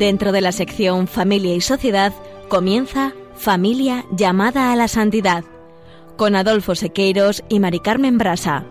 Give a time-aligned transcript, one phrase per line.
[0.00, 2.14] Dentro de la sección Familia y Sociedad
[2.48, 5.44] comienza Familia llamada a la santidad
[6.16, 8.64] con Adolfo Sequeiros y Mari Carmen Brasa.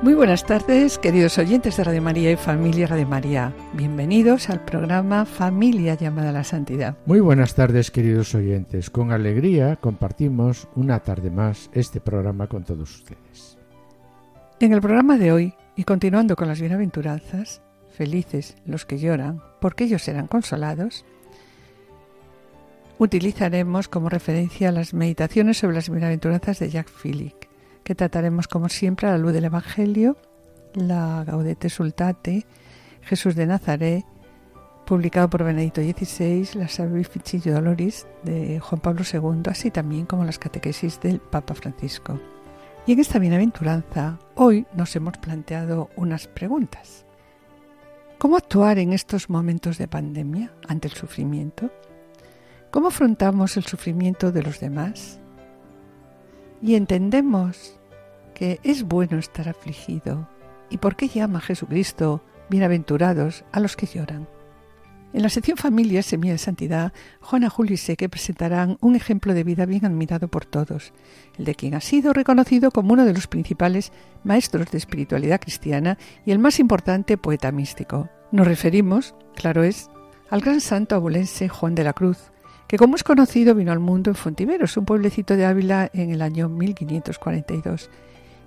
[0.00, 3.52] Muy buenas tardes, queridos oyentes de Radio María y Familia Radio María.
[3.74, 6.96] Bienvenidos al programa Familia llamada a la Santidad.
[7.04, 8.88] Muy buenas tardes, queridos oyentes.
[8.88, 13.58] Con alegría compartimos una tarde más este programa con todos ustedes.
[14.60, 17.60] En el programa de hoy, y continuando con las bienaventuranzas,
[17.90, 21.04] felices los que lloran, porque ellos serán consolados,
[22.98, 27.48] utilizaremos como referencia las meditaciones sobre las bienaventuranzas de Jacques Philippe
[27.84, 30.16] que trataremos como siempre a la luz del Evangelio,
[30.72, 32.46] la Gaudete Sultate,
[33.02, 34.04] Jesús de Nazaret,
[34.86, 40.38] publicado por Benedicto XVI, la Salvifici Doloris de Juan Pablo II, así también como las
[40.38, 42.18] catequesis del Papa Francisco.
[42.86, 47.06] Y en esta bienaventuranza, hoy nos hemos planteado unas preguntas.
[48.18, 51.70] ¿Cómo actuar en estos momentos de pandemia ante el sufrimiento?
[52.70, 55.20] ¿Cómo afrontamos el sufrimiento de los demás?
[56.64, 57.78] y entendemos
[58.32, 60.26] que es bueno estar afligido.
[60.70, 64.26] ¿Y por qué llama Jesucristo bienaventurados a los que lloran?
[65.14, 69.44] En la sección Familia Semilla de Santidad, Juana Julio y Seque presentarán un ejemplo de
[69.44, 70.92] vida bien admirado por todos,
[71.38, 73.92] el de quien ha sido reconocido como uno de los principales
[74.24, 78.08] maestros de espiritualidad cristiana y el más importante poeta místico.
[78.32, 79.88] Nos referimos, claro es,
[80.30, 82.32] al gran santo abulense Juan de la Cruz,
[82.66, 86.22] que como es conocido vino al mundo en Fontiveros, un pueblecito de Ávila en el
[86.22, 87.88] año 1542.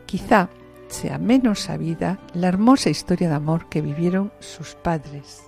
[0.06, 0.50] Quizá
[0.90, 5.47] sea menos sabida la hermosa historia de amor que vivieron sus padres,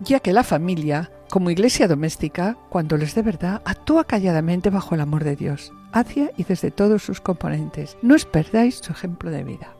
[0.00, 5.00] ya que la familia, como iglesia doméstica, cuando les de verdad, actúa calladamente bajo el
[5.00, 7.96] amor de Dios, hacia y desde todos sus componentes.
[8.02, 9.74] No os perdáis su ejemplo de vida.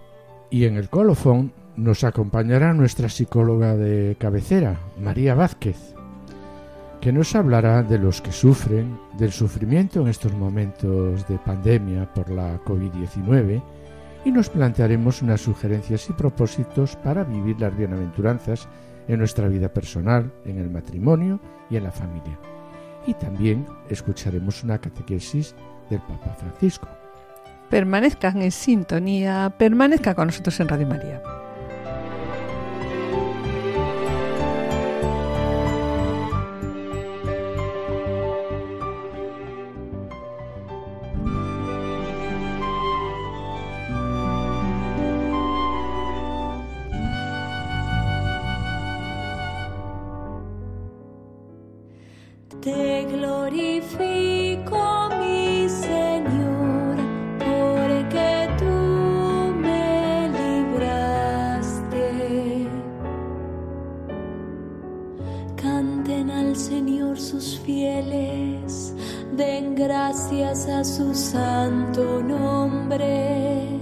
[0.50, 5.96] Y en el colofón nos acompañará nuestra psicóloga de cabecera, María Vázquez
[7.06, 12.28] que nos hablará de los que sufren, del sufrimiento en estos momentos de pandemia por
[12.30, 13.62] la COVID-19
[14.24, 18.66] y nos plantearemos unas sugerencias y propósitos para vivir las bienaventuranzas
[19.08, 21.40] en nuestra vida personal, en el matrimonio
[21.70, 22.38] y en la familia.
[23.06, 25.54] Y también escucharemos una catequesis
[25.90, 26.88] del Papa Francisco.
[27.70, 31.22] Permanezcan en sintonía, permanezcan con nosotros en Radio María.
[52.66, 56.96] Te glorifico, mi Señor,
[57.38, 62.10] porque tú me libraste.
[65.54, 68.96] Canten al Señor sus fieles,
[69.36, 73.78] den gracias a su santo nombre,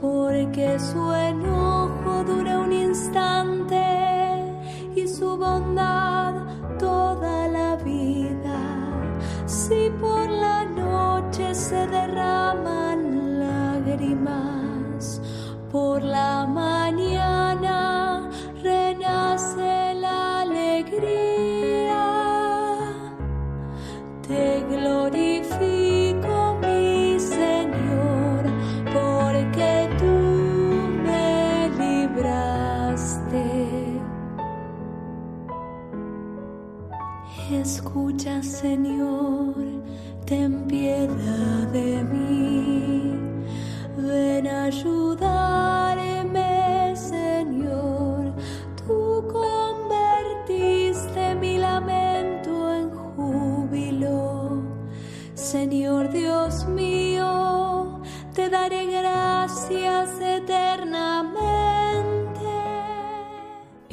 [0.00, 1.75] porque su enorme
[15.76, 16.46] por la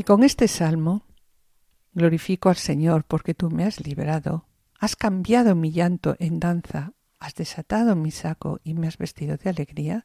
[0.06, 1.06] Con este salmo
[1.94, 4.46] glorifico al Señor porque tú me has librado,
[4.78, 9.50] has cambiado mi llanto en danza, has desatado mi saco y me has vestido de
[9.50, 10.04] alegría.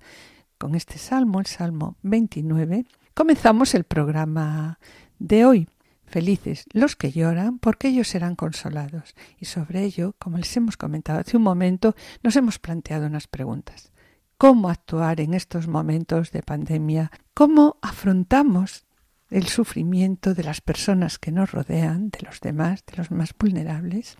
[0.56, 4.78] Con este salmo, el salmo 29, comenzamos el programa
[5.18, 5.68] de hoy.
[6.04, 9.16] Felices los que lloran, porque ellos serán consolados.
[9.38, 13.92] Y sobre ello, como les hemos comentado hace un momento, nos hemos planteado unas preguntas.
[14.36, 17.10] ¿Cómo actuar en estos momentos de pandemia?
[17.34, 18.87] ¿Cómo afrontamos
[19.30, 24.16] el sufrimiento de las personas que nos rodean, de los demás, de los más vulnerables.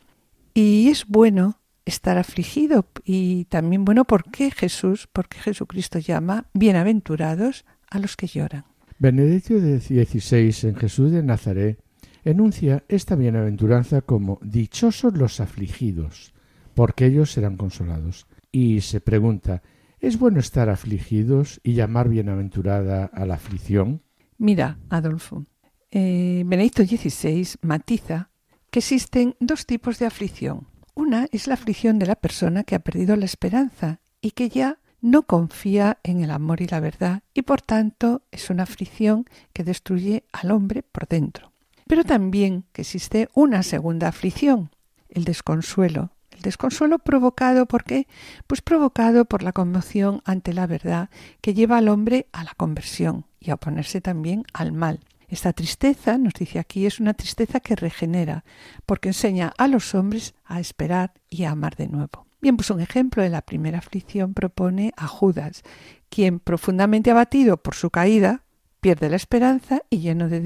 [0.55, 6.47] Y es bueno estar afligido y también, bueno, ¿por qué Jesús, por qué Jesucristo llama
[6.53, 8.65] bienaventurados a los que lloran?
[8.99, 11.81] Benedicto XVI en Jesús de Nazaret
[12.25, 16.35] enuncia esta bienaventuranza como dichosos los afligidos,
[16.75, 18.27] porque ellos serán consolados.
[18.53, 19.63] Y se pregunta,
[20.01, 24.03] ¿es bueno estar afligidos y llamar bienaventurada a la aflicción?
[24.39, 25.45] Mira, Adolfo,
[25.91, 28.31] eh, Benedicto XVI matiza
[28.71, 30.69] que existen dos tipos de aflicción.
[30.95, 34.79] Una es la aflicción de la persona que ha perdido la esperanza y que ya
[35.01, 39.65] no confía en el amor y la verdad y por tanto es una aflicción que
[39.65, 41.53] destruye al hombre por dentro.
[41.89, 44.71] Pero también que existe una segunda aflicción,
[45.09, 46.13] el desconsuelo.
[46.39, 48.07] El desconsuelo provocado por qué?
[48.47, 53.27] Pues provocado por la conmoción ante la verdad que lleva al hombre a la conversión
[53.41, 55.01] y a oponerse también al mal.
[55.27, 58.45] Esta tristeza, nos dice aquí, es una tristeza que regenera,
[58.87, 62.29] porque enseña a los hombres a esperar y a amar de nuevo.
[62.41, 65.65] Bien, pues un ejemplo de la primera aflicción propone a Judas,
[66.09, 68.45] quien profundamente abatido por su caída,
[68.81, 70.41] pierde la esperanza y lleno de,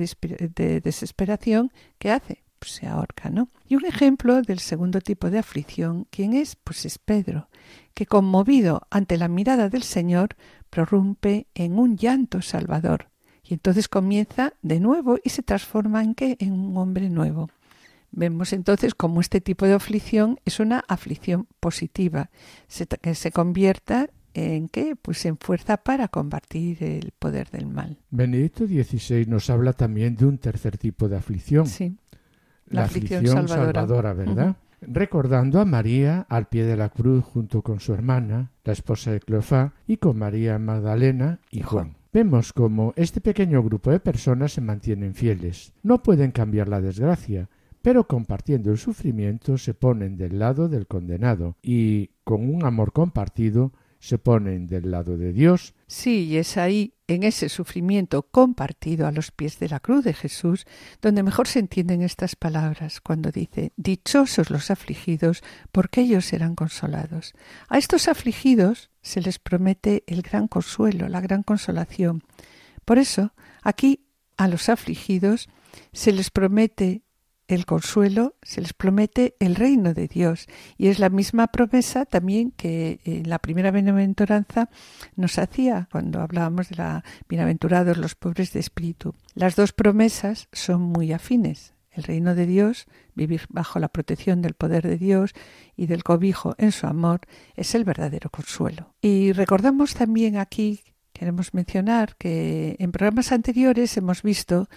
[0.81, 2.42] desesperación, ¿qué hace?
[2.63, 3.49] Pues se ahorca, ¿no?
[3.67, 6.55] Y un ejemplo del segundo tipo de aflicción, ¿quién es?
[6.55, 7.49] Pues es Pedro,
[7.93, 10.37] que conmovido ante la mirada del Señor,
[10.71, 13.09] prorrumpe en un llanto salvador,
[13.43, 16.37] y entonces comienza de nuevo y se transforma en qué?
[16.39, 17.51] En un hombre nuevo.
[18.13, 22.31] Vemos entonces cómo este tipo de aflicción es una aflicción positiva,
[23.01, 24.95] que se convierta en qué?
[24.95, 27.99] Pues en fuerza para combatir el poder del mal.
[28.11, 31.67] Benedicto XVI nos habla también de un tercer tipo de aflicción.
[31.67, 31.97] Sí.
[32.73, 34.13] La, aflicción, salvadora.
[34.13, 34.57] ¿verdad?
[34.81, 39.21] Recordando a María al pie de la cruz junto con su hermana, la esposa de
[39.21, 41.95] Cleofá, y con María Magdalena y Juan.
[42.13, 45.73] Vemos cómo este pequeño grupo de personas se mantienen fieles.
[45.83, 47.49] No pueden cambiar la desgracia,
[47.81, 53.73] pero compartiendo el sufrimiento se ponen del lado del condenado y, con un amor compartido,
[53.99, 55.75] se ponen del lado de Dios.
[55.87, 60.15] Sí, y es ahí, en ese sufrimiento compartido a los pies de la cruz de
[60.15, 60.67] Jesús,
[61.01, 67.35] donde mejor se entienden estas palabras, cuando dice Dichosos los afligidos, porque ellos serán consolados.
[67.69, 72.23] A estos afligidos se les promete el gran consuelo, la gran consolación.
[72.85, 73.33] Por eso,
[73.63, 74.05] aquí
[74.37, 75.49] a los afligidos
[75.93, 77.03] se les promete
[77.49, 80.47] el consuelo, se les promete el reino de Dios.
[80.77, 84.71] Y es la misma promesa también que en la primera bienaventuranza
[85.17, 89.15] nos hacía cuando hablábamos de la bienaventurados los pobres de espíritu.
[89.35, 91.75] Las dos promesas son muy afines.
[91.91, 95.35] El reino de Dios, vivir bajo la protección del poder de Dios
[95.77, 97.21] y del cobijo en su amor,
[97.55, 98.95] es el verdadero consuelo.
[99.03, 100.81] Y recordamos también aquí,
[101.13, 104.71] queremos mencionar que en programas anteriores hemos visto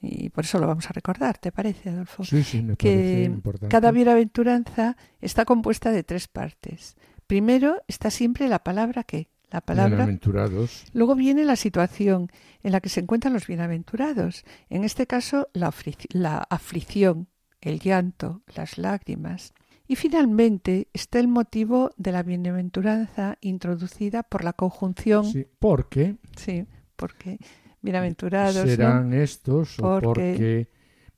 [0.00, 2.24] y por eso lo vamos a recordar, ¿te parece, Adolfo?
[2.24, 3.68] Sí, sí, me que importante.
[3.68, 6.96] cada bienaventuranza está compuesta de tres partes.
[7.26, 9.96] Primero está siempre la palabra que la palabra.
[9.96, 10.84] Bienaventurados.
[10.92, 12.30] Luego viene la situación
[12.62, 14.44] en la que se encuentran los bienaventurados.
[14.68, 15.72] En este caso, la,
[16.10, 17.28] la aflicción,
[17.60, 19.52] el llanto, las lágrimas.
[19.86, 25.24] Y finalmente está el motivo de la bienaventuranza introducida por la conjunción.
[25.24, 26.16] Sí, porque.
[26.36, 27.38] Sí, porque
[27.82, 30.68] bienaventurados serán estos o porque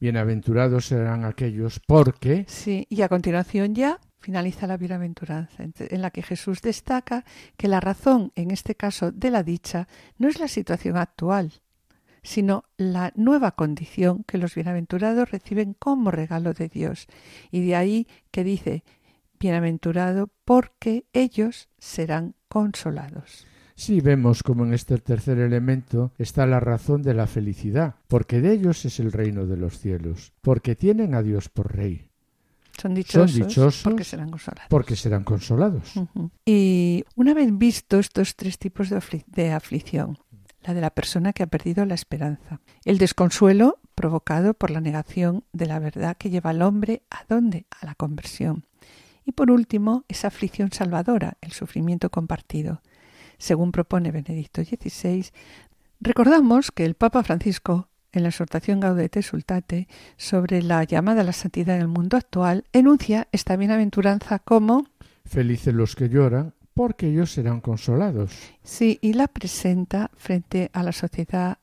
[0.00, 6.22] bienaventurados serán aquellos porque sí y a continuación ya finaliza la bienaventuranza en la que
[6.22, 7.24] Jesús destaca
[7.56, 9.88] que la razón en este caso de la dicha
[10.18, 11.52] no es la situación actual
[12.22, 17.08] sino la nueva condición que los bienaventurados reciben como regalo de Dios.
[17.50, 18.84] Y de ahí que dice
[19.40, 23.46] bienaventurado porque ellos serán consolados.
[23.74, 28.52] Sí vemos como en este tercer elemento está la razón de la felicidad, porque de
[28.52, 32.08] ellos es el reino de los cielos, porque tienen a Dios por rey.
[32.78, 34.68] Son dichosos, porque serán consolados.
[34.68, 35.92] Porque serán consolados.
[36.44, 40.18] Y una vez visto estos tres tipos de, de aflicción,
[40.62, 45.44] la de la persona que ha perdido la esperanza, el desconsuelo provocado por la negación
[45.52, 47.66] de la verdad que lleva al hombre a dónde?
[47.70, 48.64] A la conversión.
[49.24, 52.80] Y por último, esa aflicción salvadora, el sufrimiento compartido,
[53.42, 55.26] según propone Benedicto XVI,
[56.00, 61.32] recordamos que el Papa Francisco, en la exhortación Gaudete Sultate sobre la llamada a la
[61.32, 64.86] santidad en el mundo actual, enuncia esta bienaventuranza como
[65.24, 68.32] Felices los que lloran, porque ellos serán consolados.
[68.62, 71.58] Sí, y la presenta frente a la sociedad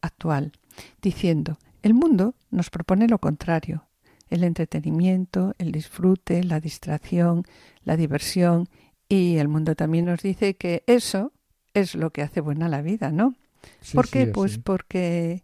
[0.00, 0.52] actual,
[1.02, 3.86] diciendo, el mundo nos propone lo contrario,
[4.28, 7.44] el entretenimiento, el disfrute, la distracción,
[7.84, 8.68] la diversión
[9.08, 11.32] y el mundo también nos dice que eso
[11.74, 13.34] es lo que hace buena la vida, ¿no?
[13.94, 14.26] ¿Por qué?
[14.26, 15.42] pues porque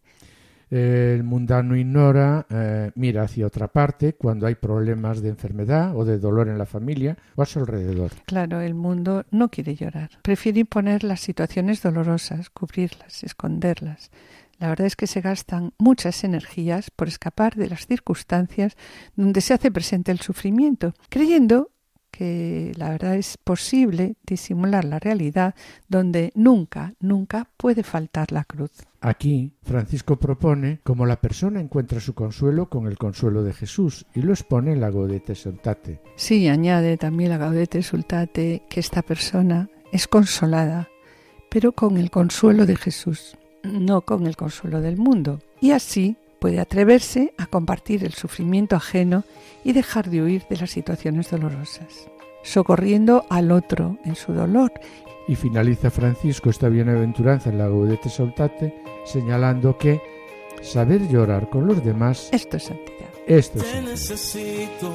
[0.70, 6.18] El mundano ignora, eh, mira hacia otra parte cuando hay problemas de enfermedad o de
[6.18, 8.12] dolor en la familia o a su alrededor.
[8.26, 10.10] Claro, el mundo no quiere llorar.
[10.22, 14.10] Prefiere imponer las situaciones dolorosas, cubrirlas, esconderlas.
[14.58, 18.76] La verdad es que se gastan muchas energías por escapar de las circunstancias
[19.16, 21.70] donde se hace presente el sufrimiento, creyendo
[22.16, 25.54] que la verdad es posible disimular la realidad
[25.88, 28.70] donde nunca, nunca puede faltar la cruz.
[29.00, 34.22] Aquí, Francisco propone cómo la persona encuentra su consuelo con el consuelo de Jesús y
[34.22, 36.00] lo expone en la Gaudete Sultate.
[36.14, 40.88] Sí, añade también la Gaudete Sultate que esta persona es consolada,
[41.50, 45.40] pero con el consuelo de Jesús, no con el consuelo del mundo.
[45.60, 49.24] Y así puede atreverse a compartir el sufrimiento ajeno
[49.64, 52.10] y dejar de huir de las situaciones dolorosas,
[52.42, 54.70] socorriendo al otro en su dolor.
[55.26, 58.74] Y finaliza Francisco esta bienaventuranza en la Gaudete Saltate
[59.06, 60.02] señalando que
[60.60, 63.08] saber llorar con los demás esto es santidad.
[63.26, 64.92] Esto es Te necesito.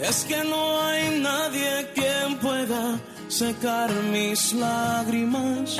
[0.00, 5.78] Es que no hay nadie quien pueda secar mis lágrimas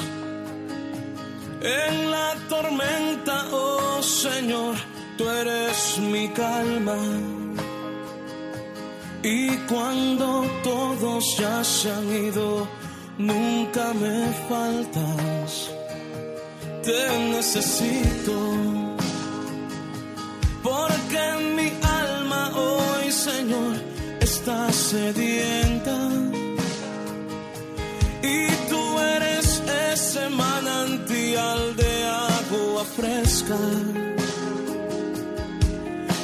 [1.62, 4.74] en la tormenta, oh Señor,
[5.16, 6.96] tú eres mi calma.
[9.22, 12.66] Y cuando todos ya se han ido,
[13.18, 15.70] nunca me faltas.
[16.82, 18.34] Te necesito.
[20.62, 21.22] Porque
[21.56, 23.76] mi alma hoy, Señor,
[24.20, 26.41] está sedienta.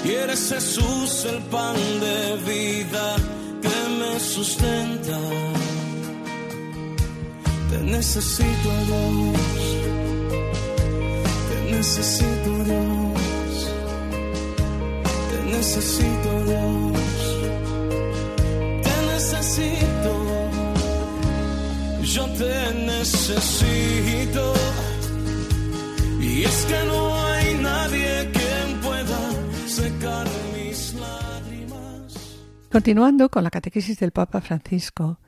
[0.04, 3.16] Y eres Jesús el pan de vida
[3.60, 5.18] que me sustenta.
[7.70, 9.38] Te necesito Dios.
[11.48, 13.52] Te necesito Dios.
[15.30, 16.98] Te necesito Dios.
[18.84, 20.12] Te necesito.
[22.02, 24.54] Yo te necesito.
[26.20, 27.17] Y es que no
[32.70, 35.18] Continuando con la catequesis del Papa Francisco,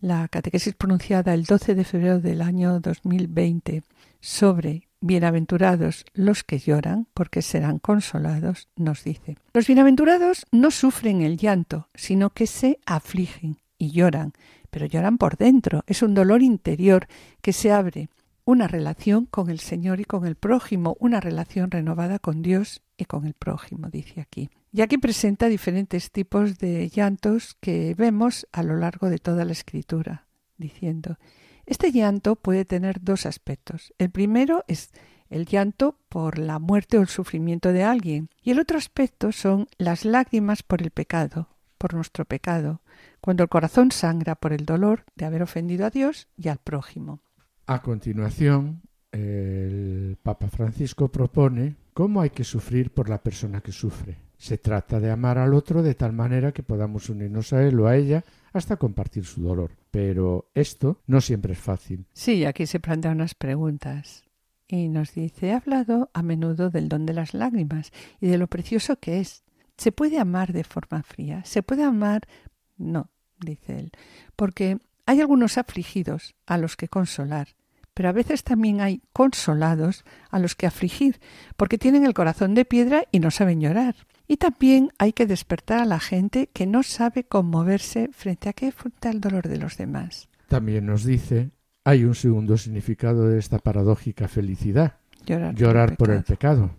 [0.00, 3.82] la catequesis pronunciada el 12 de febrero del año 2020
[4.18, 9.36] sobre Bienaventurados los que lloran, porque serán consolados, nos dice.
[9.52, 14.32] Los bienaventurados no sufren el llanto, sino que se afligen y lloran,
[14.70, 15.84] pero lloran por dentro.
[15.86, 17.08] Es un dolor interior
[17.42, 18.08] que se abre
[18.46, 23.04] una relación con el Señor y con el prójimo, una relación renovada con Dios y
[23.04, 24.48] con el prójimo, dice aquí.
[24.76, 29.52] Y aquí presenta diferentes tipos de llantos que vemos a lo largo de toda la
[29.52, 30.26] escritura,
[30.58, 31.16] diciendo,
[31.64, 33.94] este llanto puede tener dos aspectos.
[33.96, 34.90] El primero es
[35.30, 39.66] el llanto por la muerte o el sufrimiento de alguien, y el otro aspecto son
[39.78, 42.82] las lágrimas por el pecado, por nuestro pecado,
[43.22, 47.22] cuando el corazón sangra por el dolor de haber ofendido a Dios y al prójimo.
[47.64, 54.25] A continuación, el Papa Francisco propone cómo hay que sufrir por la persona que sufre.
[54.38, 57.86] Se trata de amar al otro de tal manera que podamos unirnos a él o
[57.86, 59.72] a ella hasta compartir su dolor.
[59.90, 62.06] Pero esto no siempre es fácil.
[62.12, 64.24] Sí, aquí se plantean unas preguntas.
[64.68, 68.48] Y nos dice, he hablado a menudo del don de las lágrimas y de lo
[68.48, 69.44] precioso que es.
[69.76, 71.44] ¿Se puede amar de forma fría?
[71.44, 72.26] ¿Se puede amar?
[72.76, 73.92] No, dice él,
[74.34, 77.48] porque hay algunos afligidos a los que consolar,
[77.94, 81.20] pero a veces también hay consolados a los que afligir,
[81.56, 83.94] porque tienen el corazón de piedra y no saben llorar.
[84.28, 88.72] Y también hay que despertar a la gente que no sabe conmoverse frente a qué
[88.72, 90.28] frente al dolor de los demás.
[90.48, 91.50] También nos dice,
[91.84, 94.96] hay un segundo significado de esta paradójica felicidad.
[95.24, 96.70] Llorar, llorar por, el, por el pecado.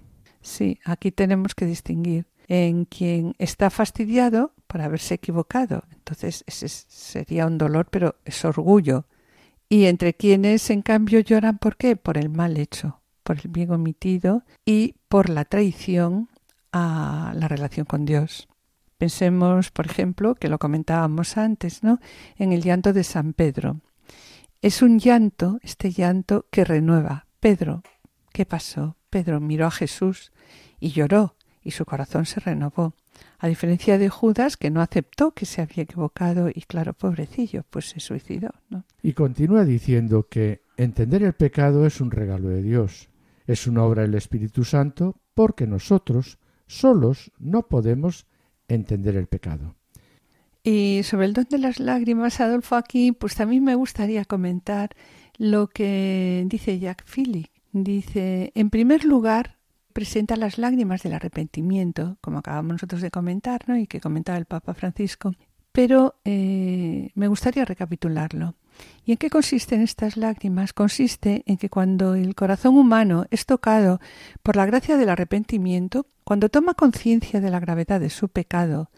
[0.42, 5.84] Sí, aquí tenemos que distinguir en quien está fastidiado por haberse equivocado.
[5.92, 9.06] Entonces ese sería un dolor, pero es orgullo.
[9.70, 11.98] Y entre quienes, en cambio, lloran por qué?
[11.98, 16.30] Por el mal hecho, por el bien omitido y por la traición
[16.72, 18.48] a la relación con Dios.
[18.98, 22.00] Pensemos, por ejemplo, que lo comentábamos antes, ¿no?
[22.38, 23.82] En el llanto de San Pedro.
[24.62, 27.28] Es un llanto, este llanto que renueva.
[27.40, 27.84] Pedro,
[28.34, 28.98] ¿qué pasó?
[29.10, 30.32] Pedro miró a Jesús
[30.80, 32.96] y lloró y su corazón se renovó.
[33.40, 37.90] A diferencia de Judas, que no aceptó que se había equivocado y claro, pobrecillo, pues
[37.90, 38.50] se suicidó.
[38.70, 38.84] ¿no?
[39.04, 43.10] Y continúa diciendo que entender el pecado es un regalo de Dios,
[43.46, 48.28] es una obra del Espíritu Santo, porque nosotros solos no podemos
[48.68, 49.76] entender el pecado.
[50.64, 54.96] Y sobre el don de las lágrimas, Adolfo, aquí, pues también me gustaría comentar
[55.38, 57.50] lo que dice Jack Phillips.
[57.72, 59.58] Dice, en primer lugar,
[59.94, 63.78] presenta las lágrimas del arrepentimiento, como acabamos nosotros de comentar, ¿no?
[63.78, 65.34] y que comentaba el Papa Francisco,
[65.72, 68.56] pero eh, me gustaría recapitularlo.
[69.06, 70.74] ¿Y en qué consisten estas lágrimas?
[70.74, 74.00] Consiste en que cuando el corazón humano es tocado
[74.44, 78.90] por la gracia del arrepentimiento, cuando toma conciencia de la gravedad de su pecado,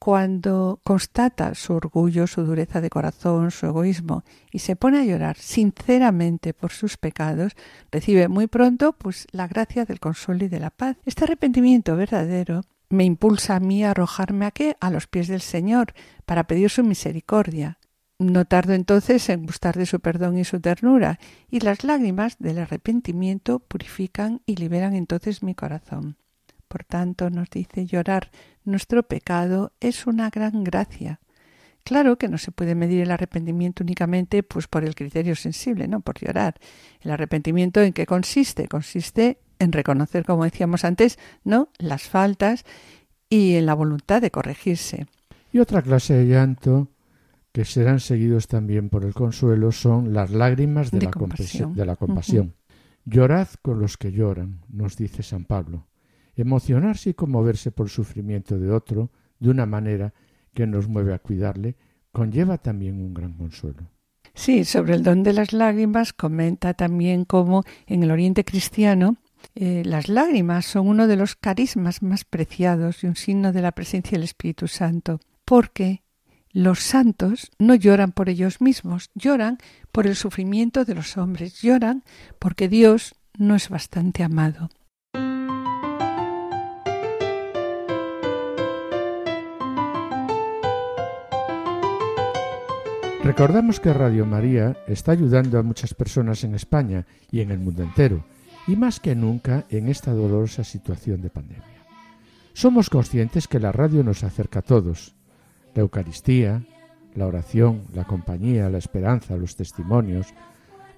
[0.00, 5.36] cuando constata su orgullo, su dureza de corazón, su egoísmo y se pone a llorar
[5.36, 7.52] sinceramente por sus pecados,
[7.92, 10.96] recibe muy pronto pues la gracia del consuelo y de la paz.
[11.04, 14.76] Este arrepentimiento verdadero me impulsa a mí a arrojarme a qué?
[14.80, 15.92] A los pies del Señor
[16.24, 17.78] para pedir su misericordia.
[18.20, 21.18] No tardo entonces en gustar de su perdón y su ternura,
[21.50, 26.18] y las lágrimas del arrepentimiento purifican y liberan entonces mi corazón.
[26.68, 28.30] Por tanto, nos dice llorar
[28.62, 31.18] nuestro pecado es una gran gracia.
[31.82, 36.00] Claro que no se puede medir el arrepentimiento únicamente pues por el criterio sensible, no
[36.00, 36.56] por llorar.
[37.00, 38.68] El arrepentimiento en qué consiste?
[38.68, 41.70] Consiste en reconocer, como decíamos antes, ¿no?
[41.78, 42.66] las faltas
[43.30, 45.06] y en la voluntad de corregirse.
[45.54, 46.88] Y otra clase de llanto
[47.52, 51.74] que serán seguidos también por el consuelo son las lágrimas de, la, compasión.
[51.74, 52.54] De la compasión.
[53.04, 55.86] Llorad con los que lloran, nos dice San Pablo
[56.40, 60.14] emocionarse y conmoverse por el sufrimiento de otro de una manera
[60.54, 61.76] que nos mueve a cuidarle,
[62.12, 63.88] conlleva también un gran consuelo.
[64.34, 69.16] Sí, sobre el don de las lágrimas comenta también cómo en el Oriente cristiano
[69.54, 73.72] eh, las lágrimas son uno de los carismas más preciados y un signo de la
[73.72, 76.02] presencia del Espíritu Santo, porque
[76.52, 79.58] los santos no lloran por ellos mismos, lloran
[79.92, 82.02] por el sufrimiento de los hombres, lloran
[82.38, 84.70] porque Dios no es bastante amado.
[93.22, 97.82] Recordamos que Radio María está ayudando a muchas personas en España y en el mundo
[97.82, 98.24] entero,
[98.66, 101.84] y más que nunca en esta dolorosa situación de pandemia.
[102.54, 105.14] Somos conscientes que la radio nos acerca a todos.
[105.74, 106.62] La Eucaristía,
[107.14, 110.34] la oración, la compañía, la esperanza, los testimonios,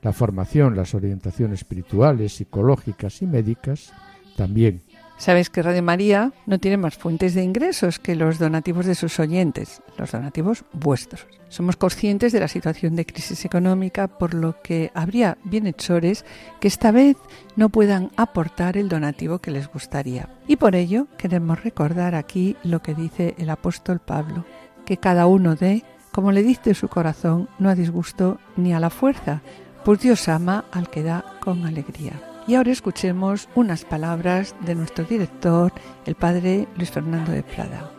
[0.02, 3.92] la formación, las orientaciones espirituales, psicológicas y médicas
[4.36, 4.82] también
[5.22, 9.20] Sabes que Radio María no tiene más fuentes de ingresos que los donativos de sus
[9.20, 11.28] oyentes, los donativos vuestros.
[11.48, 16.24] Somos conscientes de la situación de crisis económica, por lo que habría bienhechores
[16.58, 17.16] que esta vez
[17.54, 20.28] no puedan aportar el donativo que les gustaría.
[20.48, 24.44] Y por ello queremos recordar aquí lo que dice el apóstol Pablo,
[24.92, 28.90] que cada uno dé como le diste su corazón, no a disgusto ni a la
[28.90, 29.40] fuerza,
[29.86, 32.20] pues Dios ama al que da con alegría.
[32.46, 35.72] Y ahora escuchemos unas palabras de nuestro director,
[36.04, 37.91] el padre Luis Fernando de Prada.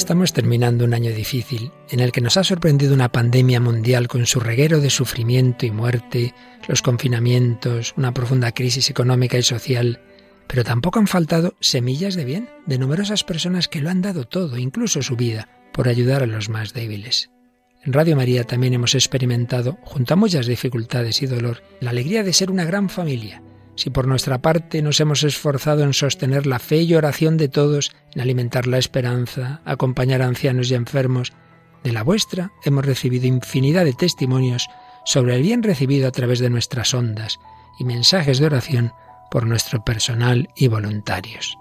[0.00, 4.24] Estamos terminando un año difícil en el que nos ha sorprendido una pandemia mundial con
[4.24, 6.32] su reguero de sufrimiento y muerte,
[6.66, 10.00] los confinamientos, una profunda crisis económica y social
[10.46, 14.56] pero tampoco han faltado semillas de bien de numerosas personas que lo han dado todo,
[14.56, 17.30] incluso su vida, por ayudar a los más débiles.
[17.84, 22.32] En Radio María también hemos experimentado, junto a muchas dificultades y dolor, la alegría de
[22.32, 23.42] ser una gran familia.
[23.80, 27.92] Si por nuestra parte nos hemos esforzado en sostener la fe y oración de todos,
[28.14, 31.32] en alimentar la esperanza, acompañar a ancianos y enfermos,
[31.82, 34.68] de la vuestra hemos recibido infinidad de testimonios
[35.06, 37.40] sobre el bien recibido a través de nuestras ondas
[37.78, 38.92] y mensajes de oración
[39.30, 41.56] por nuestro personal y voluntarios.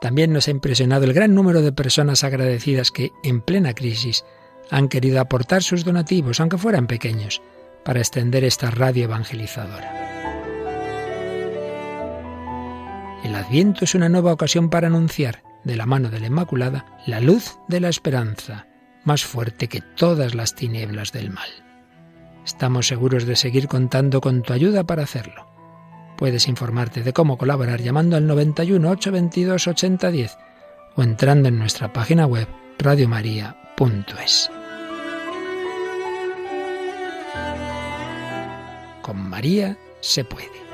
[0.00, 4.24] También nos ha impresionado el gran número de personas agradecidas que, en plena crisis,
[4.70, 7.42] han querido aportar sus donativos, aunque fueran pequeños,
[7.84, 10.15] para extender esta radio evangelizadora.
[13.26, 17.20] El Adviento es una nueva ocasión para anunciar, de la mano de la Inmaculada, la
[17.20, 18.68] luz de la esperanza,
[19.02, 21.48] más fuerte que todas las tinieblas del mal.
[22.44, 25.44] Estamos seguros de seguir contando con tu ayuda para hacerlo.
[26.16, 30.38] Puedes informarte de cómo colaborar llamando al 91 822 8010
[30.94, 32.46] o entrando en nuestra página web
[32.78, 34.50] radiomaria.es.
[39.02, 40.65] Con María se puede.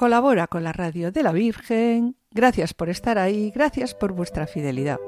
[0.00, 2.16] Colabora con la radio de la Virgen.
[2.30, 4.98] Gracias por estar ahí, gracias por vuestra fidelidad.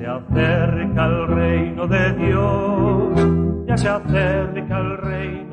[0.00, 5.47] acerca el reino de Dios, ya se acerca el reino.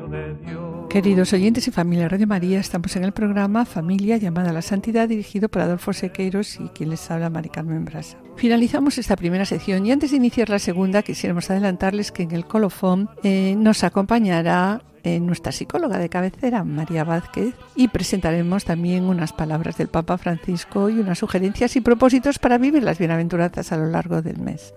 [0.96, 5.06] Queridos oyentes y familia Radio María, estamos en el programa Familia llamada a la Santidad
[5.06, 8.16] dirigido por Adolfo Sequeiros y quien les habla Mari Carmen Brasa.
[8.36, 12.46] Finalizamos esta primera sección y antes de iniciar la segunda quisiéramos adelantarles que en el
[12.46, 19.34] colofón eh, nos acompañará eh, nuestra psicóloga de cabecera, María Vázquez, y presentaremos también unas
[19.34, 23.90] palabras del Papa Francisco y unas sugerencias y propósitos para vivir las bienaventuranzas a lo
[23.90, 24.72] largo del mes.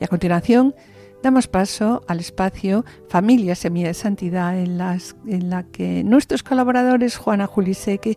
[0.00, 0.74] Y a continuación
[1.22, 7.46] damos paso al espacio Familia Semilla de Santidad en, las, la que nuestros colaboradores Juana
[7.46, 8.16] Juliseque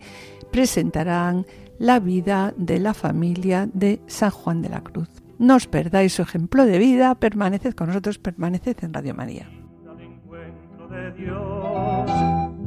[0.52, 1.46] presentarán
[1.80, 5.10] la vida de la familia de San Juan de la Cruz.
[5.39, 9.50] No os perdáis su ejemplo de vida, permaneced con nosotros, permaneced en Radio María.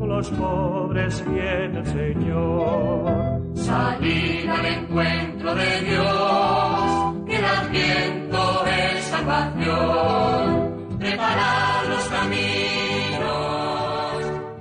[0.07, 3.40] Los pobres viene el Señor.
[3.55, 13.27] Salir al encuentro de Dios, que el adviento es salvación, preparar los caminos,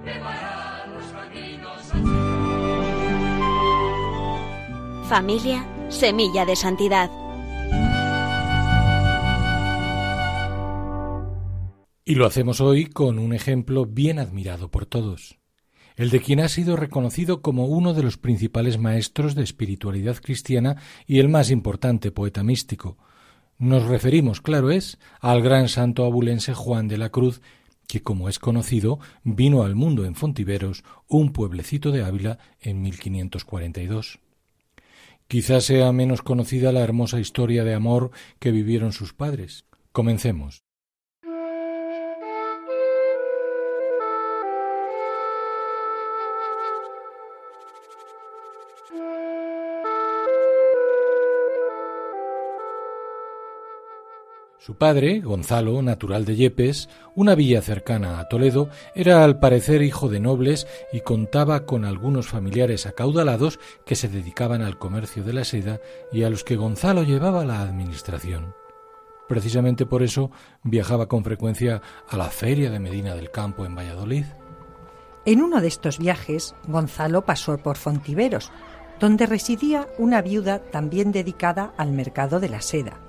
[0.04, 1.94] preparar los caminos.
[5.08, 7.25] Familia, semilla de santidad.
[12.08, 15.40] Y lo hacemos hoy con un ejemplo bien admirado por todos,
[15.96, 20.76] el de quien ha sido reconocido como uno de los principales maestros de espiritualidad cristiana
[21.08, 23.00] y el más importante poeta místico.
[23.58, 27.42] Nos referimos, claro es, al gran santo abulense Juan de la Cruz,
[27.88, 34.20] que, como es conocido, vino al mundo en Fontiveros, un pueblecito de Ávila, en 1542.
[35.28, 39.66] Quizás sea menos conocida la hermosa historia de amor que vivieron sus padres.
[39.92, 40.65] Comencemos.
[54.66, 60.10] Su padre, Gonzalo, natural de Yepes, una villa cercana a Toledo, era al parecer hijo
[60.10, 65.44] de nobles y contaba con algunos familiares acaudalados que se dedicaban al comercio de la
[65.44, 68.56] seda y a los que Gonzalo llevaba la administración.
[69.30, 70.32] Precisamente por eso
[70.64, 74.26] viajaba con frecuencia a la feria de Medina del Campo en Valladolid.
[75.26, 78.52] En uno de estos viajes, Gonzalo pasó por Fontiveros,
[79.00, 83.05] donde residía una viuda también dedicada al mercado de la seda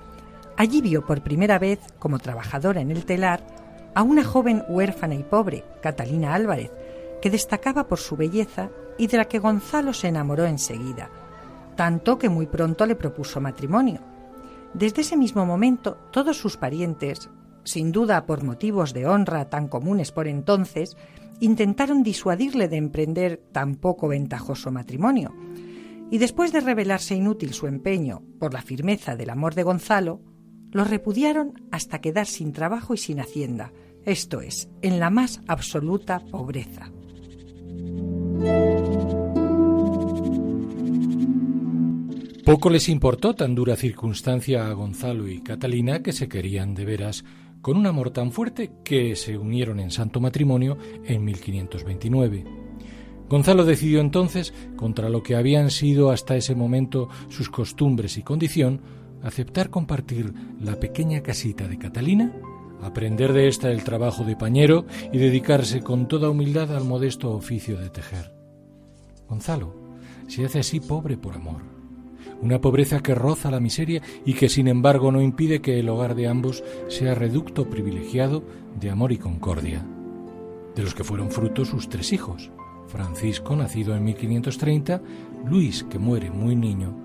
[0.57, 3.45] Allí vio por primera vez, como trabajadora en el telar,
[3.93, 6.71] a una joven huérfana y pobre, Catalina Álvarez,
[7.21, 11.11] que destacaba por su belleza y de la que Gonzalo se enamoró enseguida,
[11.75, 14.01] tanto que muy pronto le propuso matrimonio.
[14.73, 17.29] Desde ese mismo momento, todos sus parientes,
[17.63, 20.97] sin duda por motivos de honra tan comunes por entonces,
[21.39, 25.33] intentaron disuadirle de emprender tan poco ventajoso matrimonio.
[26.09, 30.21] Y después de revelarse inútil su empeño por la firmeza del amor de Gonzalo,
[30.71, 33.71] los repudiaron hasta quedar sin trabajo y sin hacienda,
[34.05, 36.91] esto es, en la más absoluta pobreza.
[42.45, 47.25] Poco les importó tan dura circunstancia a Gonzalo y Catalina que se querían de veras
[47.61, 52.45] con un amor tan fuerte que se unieron en santo matrimonio en 1529.
[53.27, 58.79] Gonzalo decidió entonces, contra lo que habían sido hasta ese momento sus costumbres y condición,
[59.23, 62.33] aceptar compartir la pequeña casita de Catalina,
[62.81, 67.77] aprender de ésta el trabajo de pañero y dedicarse con toda humildad al modesto oficio
[67.77, 68.33] de tejer.
[69.27, 69.73] Gonzalo
[70.27, 71.61] se hace así pobre por amor,
[72.41, 76.15] una pobreza que roza la miseria y que sin embargo no impide que el hogar
[76.15, 78.43] de ambos sea reducto privilegiado
[78.79, 79.85] de amor y concordia,
[80.75, 82.51] de los que fueron frutos sus tres hijos,
[82.87, 85.01] Francisco, nacido en 1530,
[85.45, 86.95] Luis, que muere muy niño,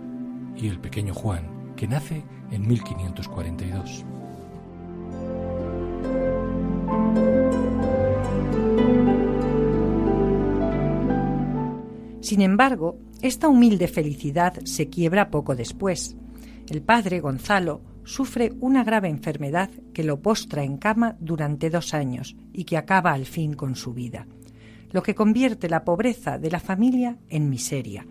[0.57, 4.05] y el pequeño Juan, que nace en 1542.
[12.21, 16.15] Sin embargo, esta humilde felicidad se quiebra poco después.
[16.69, 22.37] El padre, Gonzalo, sufre una grave enfermedad que lo postra en cama durante dos años
[22.53, 24.29] y que acaba al fin con su vida,
[24.93, 28.07] lo que convierte la pobreza de la familia en miseria,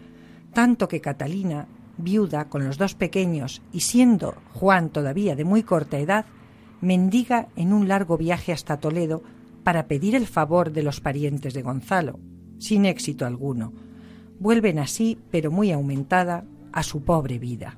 [0.52, 1.70] tanto que Catalina
[2.02, 6.26] viuda con los dos pequeños y siendo Juan todavía de muy corta edad,
[6.82, 9.24] mendiga en un largo viaje hasta Toledo
[9.64, 12.20] para pedir el favor de los parientes de Gonzalo,
[12.58, 13.74] sin éxito alguno.
[14.40, 17.78] Vuelven así, pero muy aumentada, a su pobre vida.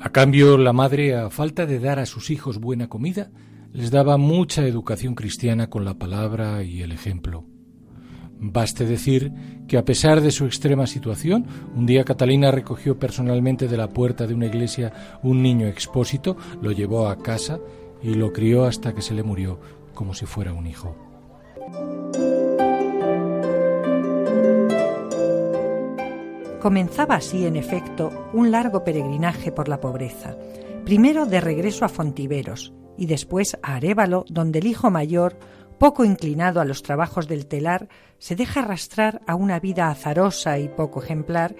[0.00, 3.30] A cambio, la madre, a falta de dar a sus hijos buena comida,
[3.72, 7.44] les daba mucha educación cristiana con la palabra y el ejemplo.
[8.38, 9.32] Baste decir
[9.66, 14.26] que a pesar de su extrema situación, un día Catalina recogió personalmente de la puerta
[14.26, 17.58] de una iglesia un niño expósito, lo llevó a casa
[18.02, 19.58] y lo crió hasta que se le murió
[19.94, 20.94] como si fuera un hijo.
[26.60, 30.36] Comenzaba así, en efecto, un largo peregrinaje por la pobreza,
[30.84, 35.38] primero de regreso a Fontiveros y después a Arévalo, donde el hijo mayor,
[35.78, 40.68] poco inclinado a los trabajos del telar, se deja arrastrar a una vida azarosa y
[40.68, 41.54] poco ejemplar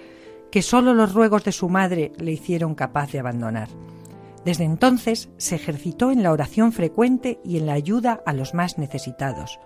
[0.51, 3.69] que sólo los ruegos de su madre le hicieron capaz de abandonar.
[4.45, 8.77] Desde entonces se ejercitó en la oración frecuente y en la ayuda a los más
[8.77, 9.59] necesitados.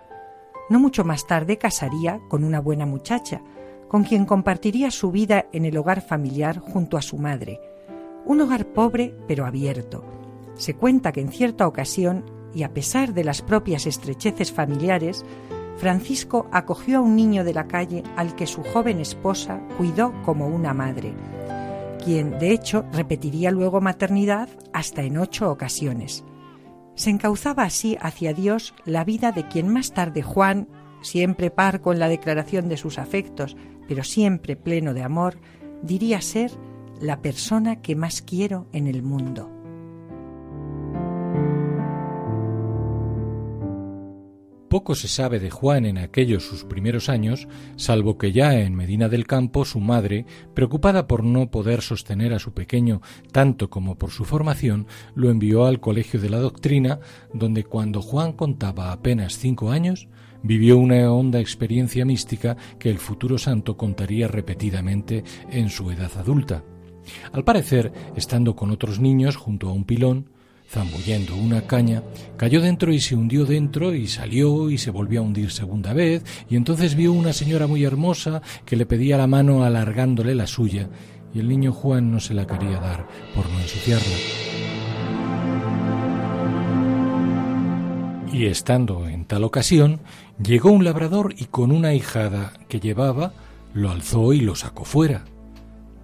[0.68, 3.42] No mucho más tarde casaría con una buena muchacha,
[3.88, 7.60] con quien compartiría su vida en el hogar familiar junto a su madre.
[8.24, 10.04] Un hogar pobre pero abierto.
[10.54, 15.24] Se cuenta que en cierta ocasión, y a pesar de las propias estrecheces familiares,
[15.76, 20.46] Francisco acogió a un niño de la calle al que su joven esposa cuidó como
[20.46, 21.12] una madre,
[22.04, 26.24] quien de hecho repetiría luego maternidad hasta en ocho ocasiones.
[26.94, 30.68] Se encauzaba así hacia Dios la vida de quien más tarde Juan,
[31.00, 33.56] siempre parco en la declaración de sus afectos,
[33.88, 35.38] pero siempre pleno de amor,
[35.82, 36.52] diría ser
[37.00, 39.50] la persona que más quiero en el mundo.
[44.72, 49.10] Poco se sabe de Juan en aquellos sus primeros años, salvo que ya en Medina
[49.10, 54.12] del Campo su madre, preocupada por no poder sostener a su pequeño tanto como por
[54.12, 57.00] su formación, lo envió al Colegio de la Doctrina,
[57.34, 60.08] donde cuando Juan contaba apenas cinco años,
[60.42, 66.64] vivió una honda experiencia mística que el futuro santo contaría repetidamente en su edad adulta.
[67.32, 70.30] Al parecer, estando con otros niños junto a un pilón,
[70.72, 72.02] zambullendo una caña,
[72.38, 76.24] cayó dentro y se hundió dentro y salió y se volvió a hundir segunda vez,
[76.48, 80.88] y entonces vio una señora muy hermosa que le pedía la mano alargándole la suya,
[81.34, 84.16] y el niño Juan no se la quería dar por no ensuciarla.
[88.32, 90.00] Y estando en tal ocasión,
[90.42, 93.34] llegó un labrador y con una hijada que llevaba,
[93.74, 95.26] lo alzó y lo sacó fuera,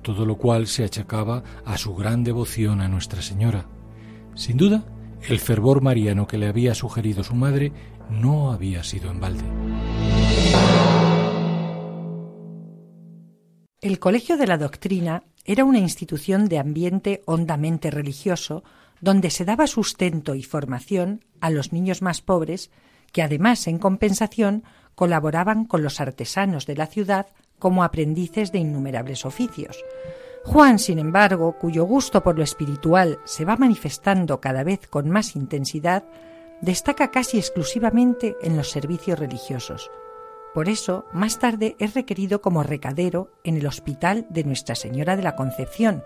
[0.03, 3.65] todo lo cual se achacaba a su gran devoción a Nuestra Señora.
[4.39, 4.85] Sin duda,
[5.29, 7.73] el fervor mariano que le había sugerido su madre
[8.09, 9.43] no había sido en balde.
[13.81, 18.63] El Colegio de la Doctrina era una institución de ambiente hondamente religioso
[19.01, 22.71] donde se daba sustento y formación a los niños más pobres
[23.11, 24.63] que además, en compensación,
[24.95, 27.27] colaboraban con los artesanos de la ciudad
[27.59, 29.77] como aprendices de innumerables oficios.
[30.45, 35.37] Juan, sin embargo, cuyo gusto por lo espiritual se va manifestando cada vez con más
[35.37, 36.05] intensidad,
[36.61, 39.91] destaca casi exclusivamente en los servicios religiosos.
[40.55, 45.23] Por eso, más tarde es requerido como recadero en el Hospital de Nuestra Señora de
[45.23, 46.03] la Concepción,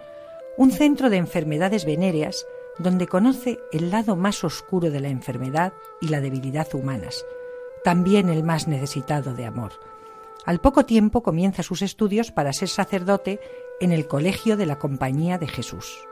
[0.56, 2.46] un centro de enfermedades venéreas
[2.78, 7.24] donde conoce el lado más oscuro de la enfermedad y la debilidad humanas,
[7.84, 9.72] también el más necesitado de amor.
[10.44, 13.40] Al poco tiempo comienza sus estudios para ser sacerdote
[13.80, 16.06] en el Colegio de la Compañía de Jesús.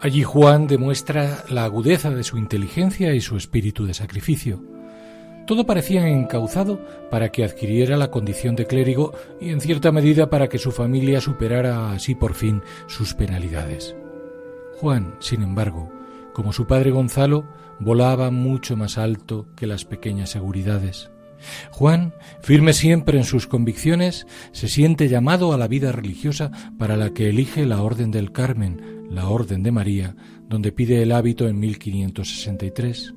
[0.00, 4.62] Allí Juan demuestra la agudeza de su inteligencia y su espíritu de sacrificio.
[5.46, 10.48] Todo parecía encauzado para que adquiriera la condición de clérigo y en cierta medida para
[10.48, 13.96] que su familia superara así por fin sus penalidades.
[14.80, 15.90] Juan, sin embargo,
[16.32, 17.46] como su padre Gonzalo,
[17.80, 21.10] volaba mucho más alto que las pequeñas seguridades.
[21.70, 27.10] Juan, firme siempre en sus convicciones, se siente llamado a la vida religiosa para la
[27.10, 30.16] que elige la Orden del Carmen, la Orden de María,
[30.48, 33.14] donde pide el hábito en 1563.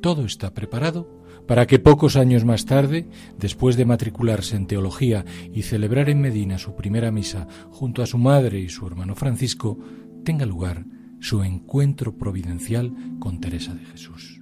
[0.00, 3.06] Todo está preparado para que pocos años más tarde,
[3.38, 8.18] después de matricularse en teología y celebrar en Medina su primera misa junto a su
[8.18, 9.78] madre y su hermano Francisco,
[10.24, 10.84] tenga lugar
[11.20, 14.33] su encuentro providencial con Teresa de Jesús.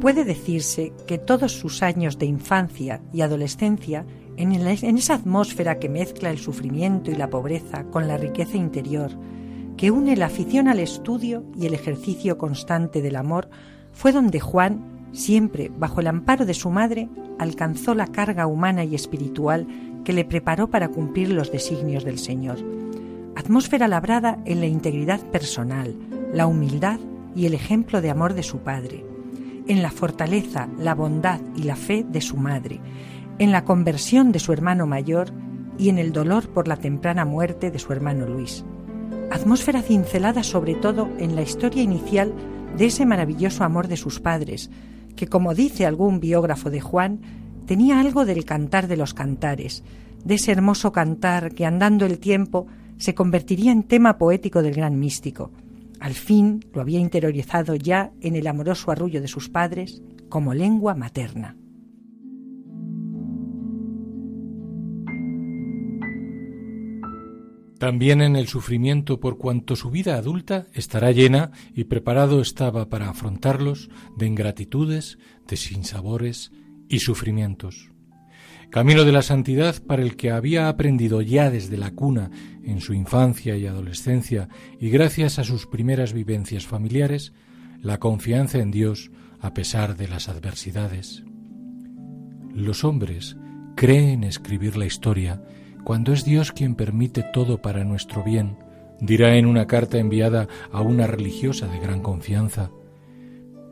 [0.00, 4.06] Puede decirse que todos sus años de infancia y adolescencia
[4.38, 4.52] en,
[4.96, 9.10] esa atmósfera que mezcla el sufrimiento y la pobreza con la riqueza interior,
[9.76, 13.50] que une la afición al estudio y el ejercicio constante del amor,
[13.92, 18.94] fue donde Juan, siempre bajo el amparo de su madre, alcanzó la carga humana y
[18.94, 19.66] espiritual
[20.02, 22.56] que le preparó para cumplir los designios del Señor.
[23.36, 25.94] Atmósfera labrada en la integridad personal,
[26.32, 26.98] la humildad
[27.36, 29.09] y el ejemplo de amor de su padre,
[29.70, 32.80] en la fortaleza, la bondad y la fe de su madre,
[33.38, 35.32] en la conversión de su hermano mayor
[35.78, 38.64] y en el dolor por la temprana muerte de su hermano Luis.
[39.30, 42.34] Atmósfera cincelada sobre todo en la historia inicial
[42.76, 44.72] de ese maravilloso amor de sus padres,
[45.14, 47.20] que como dice algún biógrafo de Juan,
[47.66, 49.84] tenía algo del cantar de los cantares,
[50.24, 54.98] de ese hermoso cantar que andando el tiempo se convertiría en tema poético del gran
[54.98, 55.52] místico.
[56.00, 60.94] Al fin lo había interiorizado ya en el amoroso arrullo de sus padres como lengua
[60.94, 61.56] materna.
[67.78, 73.08] También en el sufrimiento por cuanto su vida adulta estará llena y preparado estaba para
[73.08, 76.52] afrontarlos de ingratitudes, de sinsabores
[76.88, 77.90] y sufrimientos.
[78.70, 82.30] Camino de la santidad para el que había aprendido ya desde la cuna
[82.62, 87.32] en su infancia y adolescencia y gracias a sus primeras vivencias familiares,
[87.82, 91.24] la confianza en Dios a pesar de las adversidades.
[92.54, 93.36] Los hombres
[93.74, 95.42] creen escribir la historia
[95.82, 98.56] cuando es Dios quien permite todo para nuestro bien,
[99.00, 102.70] dirá en una carta enviada a una religiosa de gran confianza.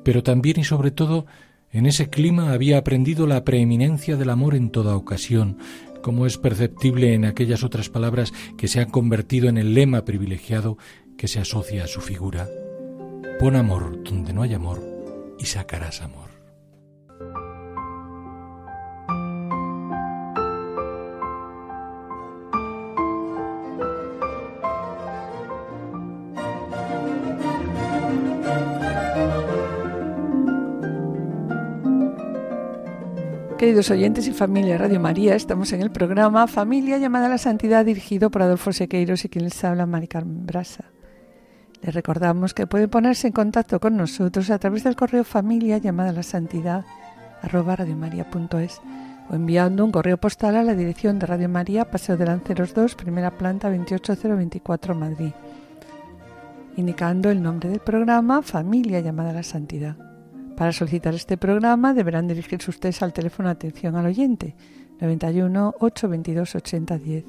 [0.02, 1.26] Pero también y sobre todo
[1.72, 5.58] en ese clima había aprendido la preeminencia del amor en toda ocasión,
[6.02, 10.78] como es perceptible en aquellas otras palabras que se han convertido en el lema privilegiado
[11.16, 12.48] que se asocia a su figura.
[13.38, 14.82] Pon amor donde no hay amor
[15.38, 16.27] y sacarás amor.
[33.68, 37.84] Queridos oyentes y familia Radio María, estamos en el programa Familia llamada a la Santidad
[37.84, 40.84] dirigido por Adolfo Sequeiros y quien les habla, Mari Carmen Brasa.
[41.82, 46.08] Les recordamos que pueden ponerse en contacto con nosotros a través del correo familia llamada
[46.08, 46.86] a la santidad
[47.42, 48.80] arroba radiomaria.es
[49.28, 52.94] o enviando un correo postal a la dirección de Radio María, Paseo de Lanceros 2,
[52.94, 55.32] primera planta 28024 Madrid,
[56.78, 60.07] indicando el nombre del programa Familia llamada a la Santidad.
[60.58, 64.56] Para solicitar este programa deberán dirigirse ustedes al teléfono atención al oyente
[65.00, 67.24] 91 822 8010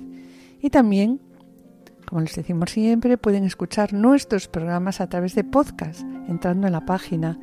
[0.62, 1.22] y también,
[2.08, 6.88] como les decimos siempre, pueden escuchar nuestros programas a través de podcast entrando en la
[6.88, 7.38] página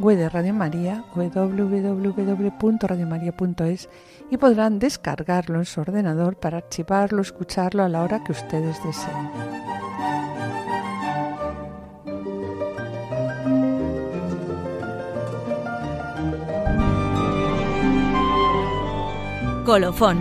[0.00, 3.90] web de Radio María www.radiomaria.es
[4.30, 9.28] y podrán descargarlo en su ordenador para archivarlo, escucharlo a la hora que ustedes deseen.
[19.68, 20.16] Colofón.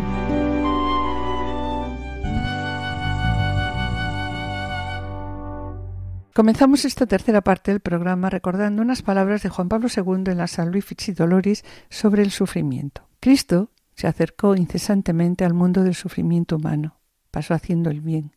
[6.36, 10.48] Comenzamos esta tercera parte del programa recordando unas palabras de Juan Pablo II en la
[10.48, 13.08] San Luis Doloris sobre el sufrimiento.
[13.22, 17.00] Cristo se acercó incesantemente al mundo del sufrimiento humano,
[17.32, 18.36] pasó haciendo el bien.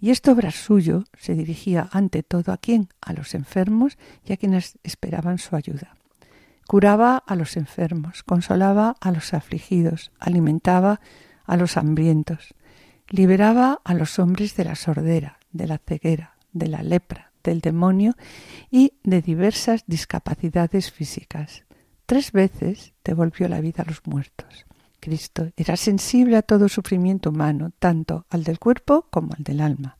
[0.00, 2.88] Y esta obra suyo se dirigía ante todo a quién?
[3.02, 5.97] A los enfermos y a quienes esperaban su ayuda.
[6.68, 11.00] Curaba a los enfermos, consolaba a los afligidos, alimentaba
[11.46, 12.54] a los hambrientos,
[13.08, 18.16] liberaba a los hombres de la sordera, de la ceguera, de la lepra, del demonio
[18.70, 21.64] y de diversas discapacidades físicas.
[22.04, 24.66] Tres veces devolvió la vida a los muertos.
[25.00, 29.97] Cristo era sensible a todo sufrimiento humano, tanto al del cuerpo como al del alma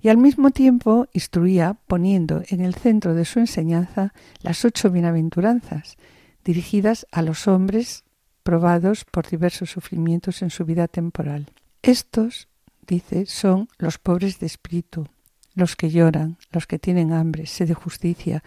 [0.00, 5.96] y al mismo tiempo instruía poniendo en el centro de su enseñanza las ocho bienaventuranzas,
[6.44, 8.04] dirigidas a los hombres
[8.42, 11.50] probados por diversos sufrimientos en su vida temporal.
[11.82, 12.48] Estos,
[12.86, 15.06] dice, son los pobres de espíritu,
[15.54, 18.42] los que lloran, los que tienen hambre, sed de justicia,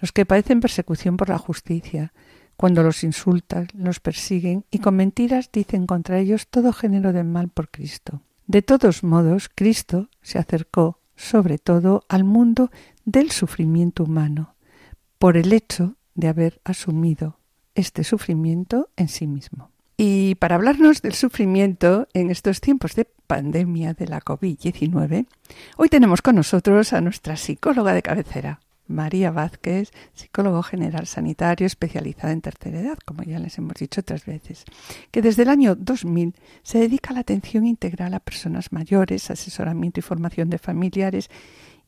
[0.00, 2.12] los que padecen persecución por la justicia,
[2.56, 7.48] cuando los insultan, los persiguen y con mentiras dicen contra ellos todo género de mal
[7.48, 8.22] por Cristo.
[8.46, 12.70] De todos modos, Cristo se acercó sobre todo al mundo
[13.04, 14.54] del sufrimiento humano,
[15.18, 17.38] por el hecho de haber asumido
[17.74, 19.70] este sufrimiento en sí mismo.
[19.96, 25.26] Y para hablarnos del sufrimiento en estos tiempos de pandemia de la COVID-19,
[25.76, 32.32] hoy tenemos con nosotros a nuestra psicóloga de cabecera, María Vázquez, psicólogo general sanitario especializada
[32.32, 34.64] en tercera edad, como ya les hemos dicho otras veces,
[35.10, 40.00] que desde el año 2000 se dedica a la atención integral a personas mayores, asesoramiento
[40.00, 41.30] y formación de familiares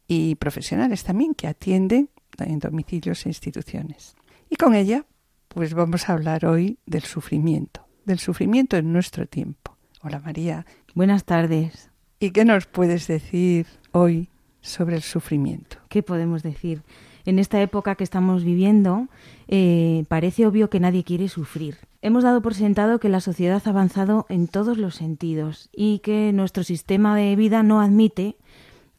[0.09, 4.15] y profesionales también que atienden en domicilios e instituciones.
[4.49, 5.05] Y con ella,
[5.49, 9.77] pues vamos a hablar hoy del sufrimiento, del sufrimiento en nuestro tiempo.
[10.03, 10.67] Hola María.
[10.95, 11.91] Buenas tardes.
[12.21, 14.31] ¿Y qué nos puedes decir hoy
[14.67, 15.79] sobre el sufrimiento.
[15.89, 16.83] ¿Qué podemos decir?
[17.25, 19.09] En esta época que estamos viviendo,
[19.49, 21.77] eh, parece obvio que nadie quiere sufrir.
[22.03, 26.33] Hemos dado por sentado que la sociedad ha avanzado en todos los sentidos y que
[26.33, 28.37] nuestro sistema de vida no admite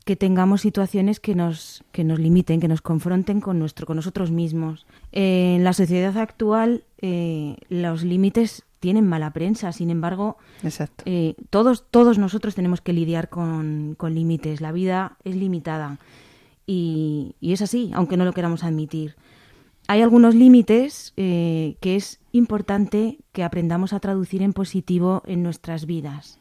[0.04, 4.32] que tengamos situaciones que nos, que nos limiten, que nos confronten con, nuestro, con nosotros
[4.32, 4.86] mismos.
[5.12, 10.38] en la sociedad actual eh, los límites tienen mala prensa, sin embargo,
[11.06, 14.62] eh, todos, todos nosotros tenemos que lidiar con, con límites.
[14.62, 16.00] La vida es limitada
[16.66, 19.16] y, y, es así, aunque no lo queramos admitir.
[19.88, 25.86] Hay algunos límites eh, que es importante que aprendamos a traducir en positivo en nuestras
[25.86, 26.40] vidas.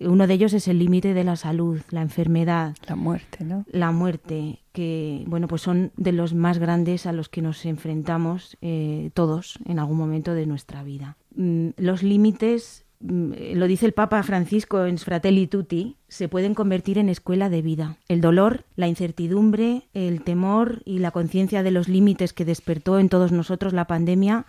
[0.00, 2.76] Uno de ellos es el límite de la salud, la enfermedad.
[2.86, 3.64] La muerte, ¿no?
[3.70, 8.56] La muerte, que, bueno, pues son de los más grandes a los que nos enfrentamos
[8.60, 11.16] eh, todos en algún momento de nuestra vida.
[11.34, 16.98] Mm, los límites, mm, lo dice el Papa Francisco en Fratelli Tutti, se pueden convertir
[16.98, 17.96] en escuela de vida.
[18.08, 23.08] El dolor, la incertidumbre, el temor y la conciencia de los límites que despertó en
[23.08, 24.46] todos nosotros la pandemia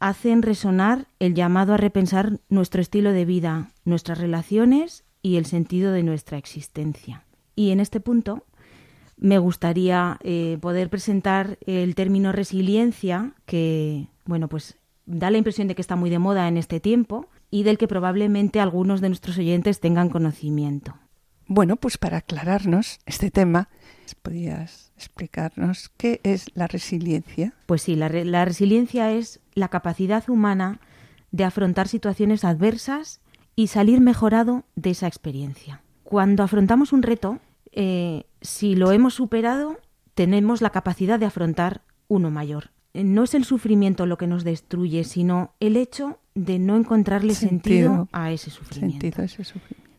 [0.00, 5.92] hacen resonar el llamado a repensar nuestro estilo de vida, nuestras relaciones y el sentido
[5.92, 7.24] de nuestra existencia.
[7.54, 8.44] Y en este punto
[9.18, 15.74] me gustaría eh, poder presentar el término resiliencia, que bueno, pues da la impresión de
[15.74, 19.36] que está muy de moda en este tiempo y del que probablemente algunos de nuestros
[19.36, 20.94] oyentes tengan conocimiento.
[21.52, 23.70] Bueno, pues para aclararnos este tema,
[24.22, 27.54] ¿podrías explicarnos qué es la resiliencia?
[27.66, 30.78] Pues sí, la, la resiliencia es la capacidad humana
[31.32, 33.20] de afrontar situaciones adversas
[33.56, 35.82] y salir mejorado de esa experiencia.
[36.04, 37.40] Cuando afrontamos un reto,
[37.72, 39.80] eh, si lo hemos superado,
[40.14, 42.70] tenemos la capacidad de afrontar uno mayor.
[42.94, 47.34] Eh, no es el sufrimiento lo que nos destruye, sino el hecho de no encontrarle
[47.34, 49.08] sentido, a ese sufrimiento.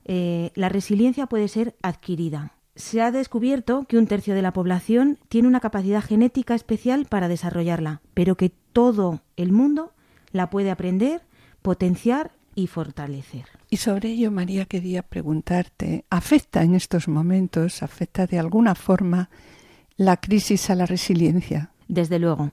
[0.06, 2.54] Eh, la resiliencia puede ser adquirida.
[2.76, 7.28] Se ha descubierto que un tercio de la población tiene una capacidad genética especial para
[7.28, 9.93] desarrollarla, pero que todo el mundo
[10.32, 11.22] la puede aprender,
[11.62, 13.45] potenciar y fortalecer.
[13.70, 19.30] Y sobre ello, María, quería preguntarte, ¿afecta en estos momentos, afecta de alguna forma
[19.97, 21.72] la crisis a la resiliencia?
[21.88, 22.52] Desde luego.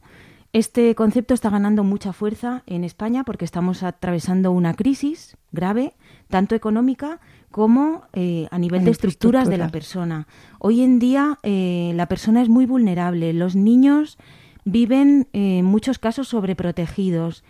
[0.53, 5.94] Este concepto está ganando mucha fuerza en España porque estamos atravesando una crisis grave,
[6.28, 7.20] tanto económica
[7.51, 10.26] como eh, a nivel de estructuras de la persona.
[10.59, 13.32] Hoy en día eh, la persona es muy vulnerable.
[13.34, 14.16] Los niños
[14.64, 17.44] viven en muchos casos sobreprotegidos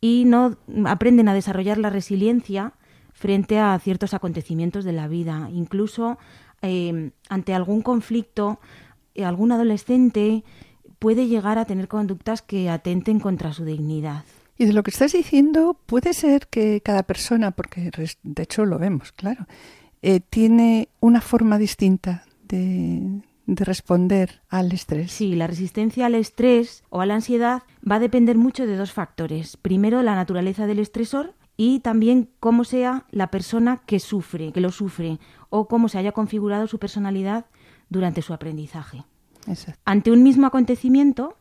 [0.00, 2.74] y no aprenden a desarrollar la resiliencia
[3.12, 5.48] frente a ciertos acontecimientos de la vida.
[5.52, 6.18] Incluso
[6.60, 8.60] eh, ante algún conflicto,
[9.14, 10.44] eh, algún adolescente
[11.02, 14.22] puede llegar a tener conductas que atenten contra su dignidad.
[14.56, 17.90] Y de lo que estás diciendo, puede ser que cada persona, porque
[18.22, 19.48] de hecho lo vemos, claro,
[20.00, 25.10] eh, tiene una forma distinta de, de responder al estrés.
[25.10, 28.92] Sí, la resistencia al estrés o a la ansiedad va a depender mucho de dos
[28.92, 29.56] factores.
[29.56, 34.70] Primero, la naturaleza del estresor y también cómo sea la persona que sufre, que lo
[34.70, 35.18] sufre,
[35.50, 37.46] o cómo se haya configurado su personalidad
[37.88, 39.02] durante su aprendizaje.
[39.84, 41.36] Ante un mismo acontecimiento,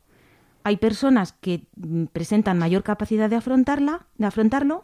[0.64, 4.84] hay personas que mm, presentan mayor capacidad de afrontarla, de afrontarlo,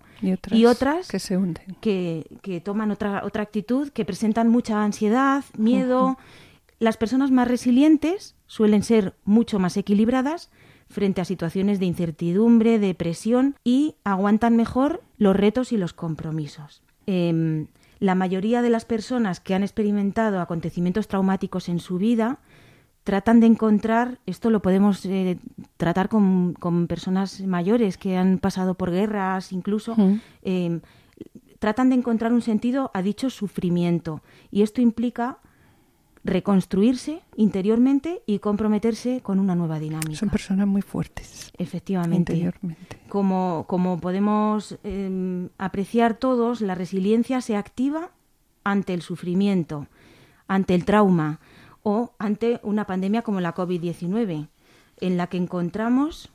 [0.52, 6.18] y otras, que se hunden, que, toman otra otra actitud, que presentan mucha ansiedad, miedo.
[6.80, 10.50] Las personas más resilientes suelen ser mucho más equilibradas
[10.90, 16.82] frente a situaciones de incertidumbre, de presión y aguantan mejor los retos y los compromisos.
[17.08, 17.68] Em,
[18.00, 22.40] la mayoría de las personas que han experimentado acontecimientos traumáticos en su vida
[23.08, 25.40] tratan de encontrar, esto lo podemos eh,
[25.78, 26.56] tratar con,
[26.90, 29.96] personas mayores que han pasado por guerras incluso,
[30.42, 30.82] em,
[31.60, 35.38] tratan de encontrar un sentido a dicho sufrimiento y esto implica
[36.26, 40.20] reconstruirse interiormente y comprometerse con una nueva dinámica.
[40.20, 41.54] Son personas muy fuertes.
[41.58, 42.34] Efectivamente.
[42.34, 43.00] Interiormente.
[43.08, 48.12] Como, como podemos em, apreciar todos, la resiliencia se activa
[48.66, 49.88] ante el sufrimiento,
[50.50, 51.40] ante el trauma
[51.90, 54.50] o ante una pandemia como la COVID-19,
[55.00, 56.30] en la que encontramos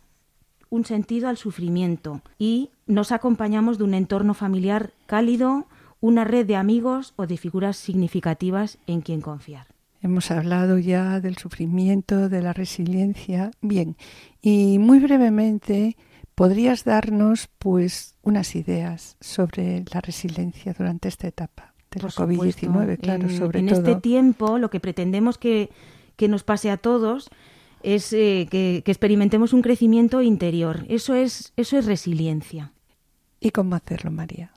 [0.70, 5.66] un sentido al sufrimiento y nos acompañamos de un entorno familiar cálido,
[6.00, 9.66] una red de amigos o de figuras significativas en quien confiar.
[10.00, 13.50] Hemos hablado ya del sufrimiento, de la resiliencia.
[13.61, 13.98] Bien,
[14.40, 15.98] y muy brevemente,
[16.34, 22.99] ¿podrías darnos pues unas ideas sobre la resiliencia durante esta etapa de la COVID-19?
[22.99, 25.70] Claro, en, sobre en este tiempo lo que pretendemos que,
[26.16, 27.30] que nos pase a todos
[27.82, 30.84] es eh, que, que, experimentemos un crecimiento interior.
[30.88, 32.72] Eso es, eso es resiliencia.
[33.40, 34.53] ¿Y cómo hacerlo, María?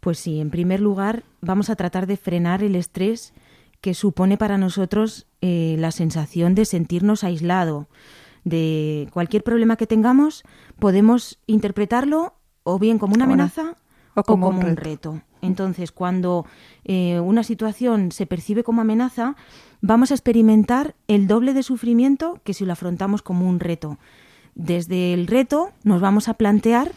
[0.00, 3.32] Pues sí, en primer lugar vamos a tratar de frenar el estrés
[3.80, 7.86] que supone para nosotros eh, la sensación de sentirnos aislado.
[8.44, 10.42] De cualquier problema que tengamos,
[10.78, 13.76] podemos interpretarlo o bien como una amenaza
[14.14, 15.20] o como, un, reto.
[15.44, 16.46] Entonces, cuando
[16.84, 19.36] eh, una situación se percibe como amenaza,
[19.80, 23.98] vamos a experimentar el doble de sufrimiento que si lo afrontamos como un reto.
[24.54, 26.92] Desde el reto nos vamos a plantear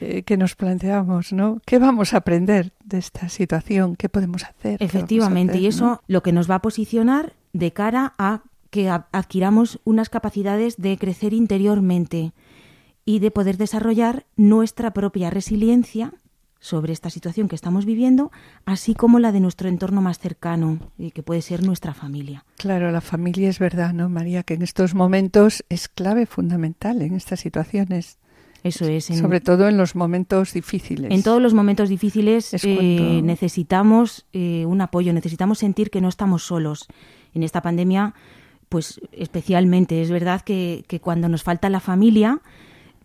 [0.00, 1.60] eh, que nos planteamos, ¿no?
[1.66, 3.96] ¿Qué vamos a aprender de esta situación?
[3.96, 4.80] ¿Qué podemos hacer?
[4.80, 10.08] Efectivamente, y eso lo que nos va a posicionar de cara a que adquiramos unas
[10.08, 12.32] capacidades de crecer interiormente
[13.04, 16.12] y de poder desarrollar nuestra propia resiliencia
[16.60, 18.30] sobre esta situación que estamos viviendo,
[18.66, 22.44] así como la de nuestro entorno más cercano, y que puede ser nuestra familia.
[22.56, 24.42] Claro, la familia es verdad, ¿no, María?
[24.42, 28.18] Que en estos momentos es clave fundamental en estas situaciones.
[28.64, 29.04] Eso es.
[29.04, 31.12] Sobre todo en los momentos difíciles.
[31.12, 36.42] En todos los momentos difíciles eh, necesitamos eh, un apoyo, necesitamos sentir que no estamos
[36.42, 36.88] solos.
[37.34, 38.14] En esta pandemia,
[38.68, 42.40] pues especialmente, es verdad que, que cuando nos falta la familia,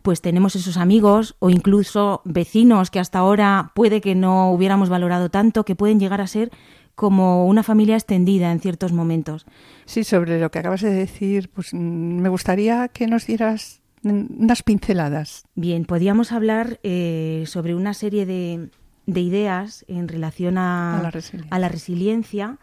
[0.03, 5.29] pues tenemos esos amigos o incluso vecinos que hasta ahora puede que no hubiéramos valorado
[5.29, 6.51] tanto, que pueden llegar a ser
[6.95, 9.45] como una familia extendida en ciertos momentos.
[9.85, 14.61] Sí, sobre lo que acabas de decir, pues mm, me gustaría que nos dieras unas
[14.63, 15.45] pinceladas.
[15.55, 18.69] Bien, podríamos hablar eh, sobre una serie de,
[19.07, 21.09] ideas en relación a,
[21.49, 22.57] la resiliencia.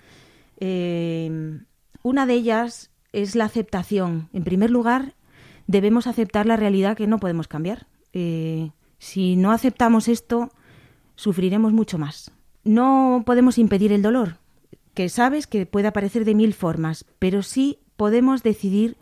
[0.59, 1.59] Eh,
[2.03, 4.29] una de ellas es la aceptación.
[4.33, 5.15] En primer lugar,
[5.71, 7.87] debemos aceptar la realidad que no podemos cambiar.
[8.13, 10.51] Eh, si no aceptamos esto,
[11.15, 12.33] sufriremos mucho más.
[12.65, 14.39] No podemos impedir el dolor,
[14.95, 18.97] que sabes que puede aparecer de mil formas, pero sí podemos decidir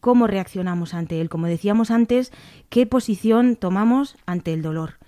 [0.00, 1.28] cómo reaccionamos ante él.
[1.28, 2.32] Como decíamos antes,
[2.68, 4.98] qué posición tomamos ante el dolor.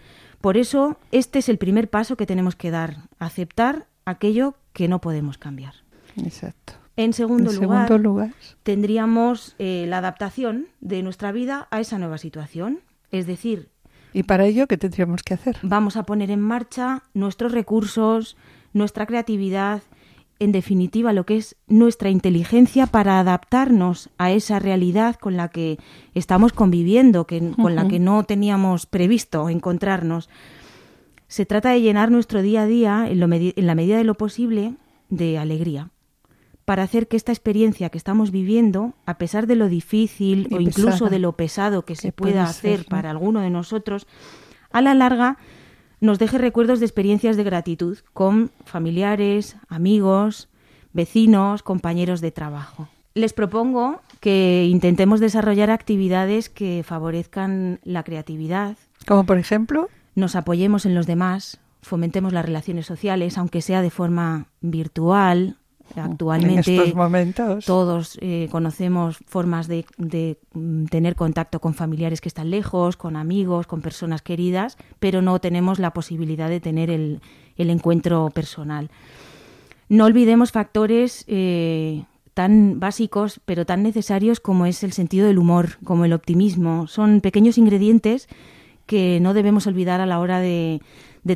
[0.41, 5.01] Por eso, este es el primer paso que tenemos que dar, aceptar aquello que no
[5.01, 5.75] podemos cambiar.
[6.17, 6.75] Exacto.
[6.97, 8.33] En segundo, lugar,
[8.63, 12.81] tendríamos eh, la adaptación de nuestra vida a esa nueva situación.
[13.11, 13.69] Es decir...
[14.13, 15.57] ¿Y para ello qué tendríamos que hacer?
[15.63, 18.37] Vamos a poner en marcha nuestros recursos,
[18.73, 19.83] nuestra creatividad,
[20.39, 25.79] en definitiva lo que es nuestra inteligencia para adaptarnos a esa realidad con la que
[26.15, 30.29] estamos conviviendo, que, con la que no teníamos previsto encontrarnos.
[31.27, 34.75] Se trata de llenar nuestro día a día, en, en la medida de lo posible,
[35.09, 35.91] de alegría
[36.65, 41.11] para hacer que esta experiencia que estamos viviendo, a pesar de lo difícil o incluso
[41.11, 44.07] de lo pesado que se pueda hacer para alguno de nosotros,
[44.71, 45.39] a la larga
[46.01, 50.49] nos deje recuerdos de experiencias de gratitud con familiares, amigos,
[50.93, 52.89] vecinos, compañeros de trabajo.
[53.15, 58.77] Les propongo que intentemos desarrollar actividades que favorezcan la creatividad.
[59.07, 59.89] Como por ejemplo.
[60.17, 65.57] Nos apoyemos en los demás, fomentemos las relaciones sociales, aunque sea de forma virtual
[65.97, 66.95] Actualmente
[67.65, 69.85] todos eh, conocemos formas de,
[70.53, 75.39] mm, tener contacto con familiares que están lejos, con amigos, con personas queridas, pero no
[75.41, 77.21] tenemos la posibilidad de tener el,
[77.57, 78.91] encuentro personal.
[79.89, 85.79] No olvidemos factores eh, tan básicos, pero tan necesarios como es el sentido del humor,
[85.85, 86.89] como el optimismo.
[86.89, 88.29] Son pequeños ingredientes
[88.87, 90.81] que no debemos olvidar a la hora de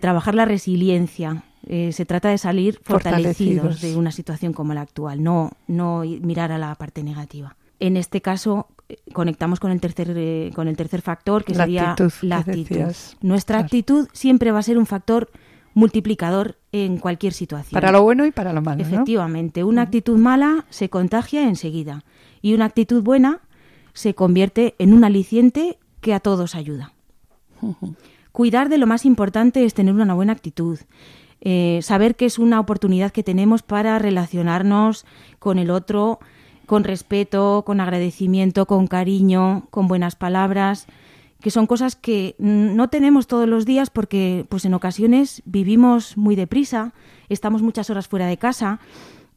[0.01, 1.45] trabajar la resiliencia.
[1.67, 6.53] Eh, se trata de salir fortalecidos, de una situación como la actual, no, no mirar
[6.53, 7.57] a la parte negativa.
[7.81, 11.95] En este caso, eh, conectamos con el tercer, eh, con el tercer factor, que sería
[12.23, 12.93] la actitud.
[13.21, 15.31] Nuestra actitud siempre va a ser un factor
[15.75, 17.73] multiplicador en cualquier situación.
[17.73, 18.83] Para lo bueno y para lo malo.
[18.83, 22.05] Efectivamente, una actitud mala se contagia enseguida
[22.43, 23.41] y una actitud buena
[23.93, 26.93] se convierte en un aliciente que a todos ayuda.
[28.33, 30.79] Cuidar de lo más importante es tener una buena actitud.
[31.41, 35.07] Eh, saber que es una oportunidad que tenemos para relacionarnos
[35.39, 36.19] con el otro
[36.69, 40.87] con respeto, con agradecimiento, con cariño, con buenas palabras,
[41.41, 46.37] que son cosas que no tenemos todos los días porque pues en ocasiones vivimos muy
[46.37, 46.93] deprisa,
[47.31, 48.81] estamos muchas horas fuera de casa,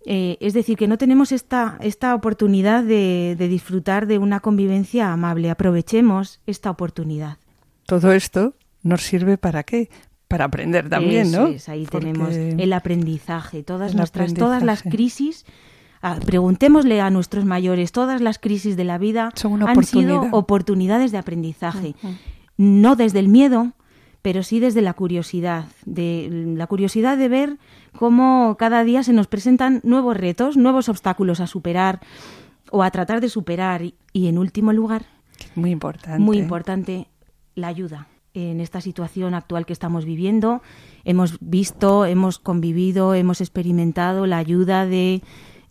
[0.05, 5.49] eh, es decir, que no tenemos esta, esta oportunidad de disfrutar de una convivencia amable.
[5.49, 7.37] Aprovechemos esta oportunidad.
[7.85, 9.89] Todo esto nos sirve para qué?
[10.31, 11.49] Para aprender también, ¿no?
[11.67, 15.45] ahí tenemos el aprendizaje, todas nuestras, todas las crisis.
[16.01, 19.31] Ah, preguntémosle a nuestros mayores, todas las crisis de la vida
[19.67, 21.95] han sido oportunidades de aprendizaje,
[22.57, 23.73] no desde el miedo,
[24.21, 27.57] pero sí desde la curiosidad, de la curiosidad de ver
[27.95, 31.99] cómo cada día se nos presentan nuevos retos, nuevos obstáculos a superar
[32.71, 33.83] o a tratar de superar.
[34.13, 35.05] Y en último lugar,
[35.55, 37.07] muy importante, muy importante,
[37.53, 40.61] la ayuda en esta situación actual que estamos viviendo.
[41.03, 45.21] Hemos visto, hemos convivido, hemos experimentado la ayuda de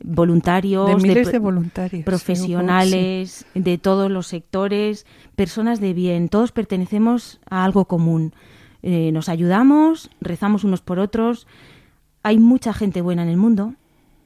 [0.03, 5.07] voluntarios, de, voluntarios, profesionales, de todos los sectores,
[5.37, 6.29] personas de bien.
[6.29, 8.33] Todos pertenecemos a algo común.
[8.83, 11.47] Eh, nos ayudamos, rezamos unos por otros.
[12.23, 13.75] Hay mucha gente buena en el mundo,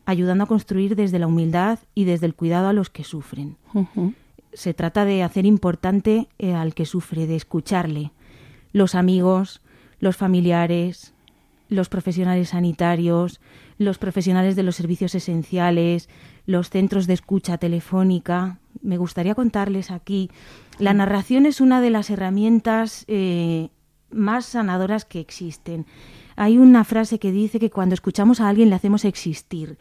[0.07, 3.57] ayudando a construir desde la humildad y desde el cuidado a los que sufren.
[4.53, 8.13] Se trata de hacer importante eh, al que sufre, de escucharle.
[8.75, 9.63] Los amigos,
[10.01, 11.15] los familiares,
[11.69, 13.41] los profesionales sanitarios,
[13.79, 16.09] los profesionales de los servicios esenciales,
[16.45, 18.59] los centros de escucha telefónica.
[18.83, 20.29] Me gustaría contarles aquí.
[20.79, 23.71] La narración es una de las herramientas eh,
[24.11, 25.87] más sanadoras que existen.
[26.35, 29.79] Hay una frase que dice que cuando escuchamos a alguien le hacemos existir.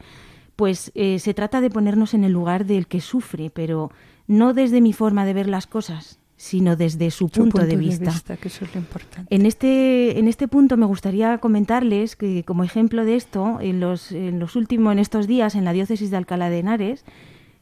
[0.54, 3.90] Pues eh, se trata de ponernos en el lugar del que sufre, pero
[4.28, 8.12] no desde mi forma de ver las cosas, sino desde su, punto, de vista.
[8.36, 9.34] que eso es lo importante.
[9.34, 14.12] En este, en este punto me gustaría comentarles que, como ejemplo de esto, en los,
[14.12, 17.06] en los últimos, en estos días, en la diócesis de Alcalá de Henares,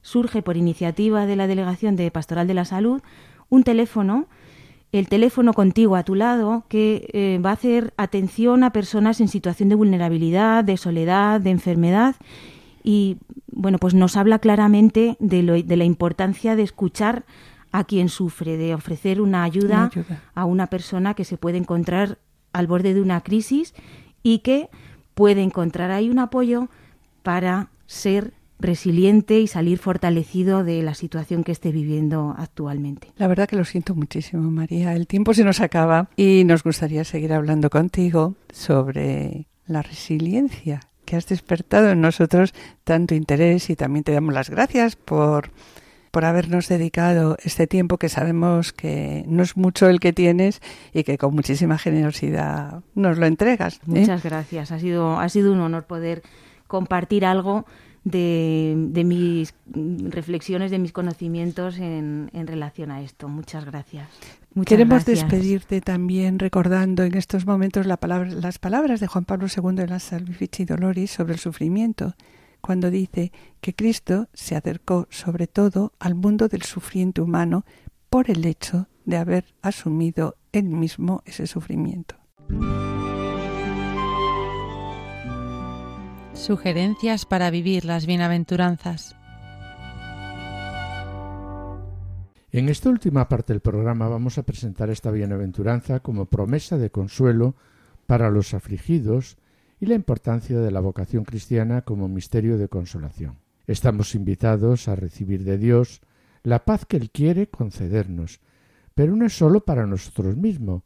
[0.01, 3.01] surge por iniciativa de la Delegación de Pastoral de la Salud
[3.51, 4.27] un teléfono
[4.91, 9.29] el teléfono contigo a tu lado que eh, va a hacer atención a personas en
[9.29, 12.17] situación de vulnerabilidad, de soledad, de enfermedad
[12.83, 13.17] y
[13.47, 17.25] bueno, pues nos habla claramente de, lo, de la importancia de escuchar
[17.73, 19.91] a quien sufre, de ofrecer una ayuda,
[20.35, 22.19] a una persona que se puede encontrar
[22.53, 23.75] al borde de una crisis
[24.23, 24.69] y que
[25.15, 26.69] puede encontrar ahí un apoyo
[27.23, 33.09] para ser resiliente y salir fortalecido de la situación que esté viviendo actualmente.
[33.17, 34.95] La verdad que lo siento muchísimo, María.
[34.95, 41.17] El tiempo se nos acaba y nos gustaría seguir hablando contigo sobre la resiliencia que
[41.17, 42.55] has despertado en nosotros
[42.85, 45.51] tanto interés y también te damos las gracias por
[46.13, 50.61] por habernos dedicado este tiempo que sabemos que no es mucho el que tienes
[50.93, 53.77] y que con muchísima generosidad nos lo entregas.
[53.77, 53.81] ¿eh?
[53.87, 54.71] Muchas gracias.
[54.71, 56.23] Ha sido, ha sido un honor poder
[56.69, 57.65] compartir algo
[58.05, 63.29] de, mis reflexiones, de mis conocimientos en, relación a esto.
[63.29, 64.07] Muchas gracias.
[64.67, 69.83] Queremos despedirte también recordando en estos momentos la palabra, las palabras de Juan Pablo II
[69.83, 72.15] en la Salvifici Doloris sobre el sufrimiento,
[72.63, 77.67] cuando dice que Cristo se acercó sobre todo al mundo del sufriente humano
[78.09, 82.17] por el hecho de haber asumido él mismo ese sufrimiento.
[86.35, 89.17] Sugerencias para vivir las bienaventuranzas.
[92.53, 97.57] En esta última parte del programa vamos a presentar esta bienaventuranza como promesa de consuelo
[98.07, 99.39] para los afligidos
[99.83, 103.41] y la importancia de la vocación cristiana como misterio de consolación.
[103.67, 106.01] Estamos invitados a recibir de Dios
[106.45, 108.39] la paz que Él quiere concedernos,
[108.95, 110.85] pero no es sólo para nosotros mismos,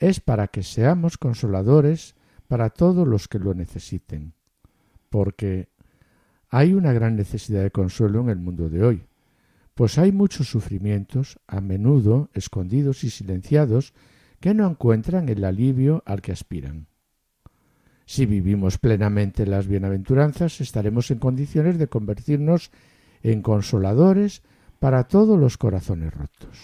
[0.00, 2.16] es para que seamos consoladores
[2.48, 4.34] para todos los que lo necesiten
[5.08, 5.68] porque
[6.50, 9.06] hay una gran necesidad de consuelo en el mundo de hoy,
[9.74, 13.94] pues hay muchos sufrimientos, a menudo escondidos y silenciados,
[14.40, 16.86] que no encuentran el alivio al que aspiran.
[18.08, 22.70] Si vivimos plenamente las bienaventuranzas, estaremos en condiciones de convertirnos
[23.22, 24.40] en consoladores
[24.78, 26.58] para todos los corazones rotos.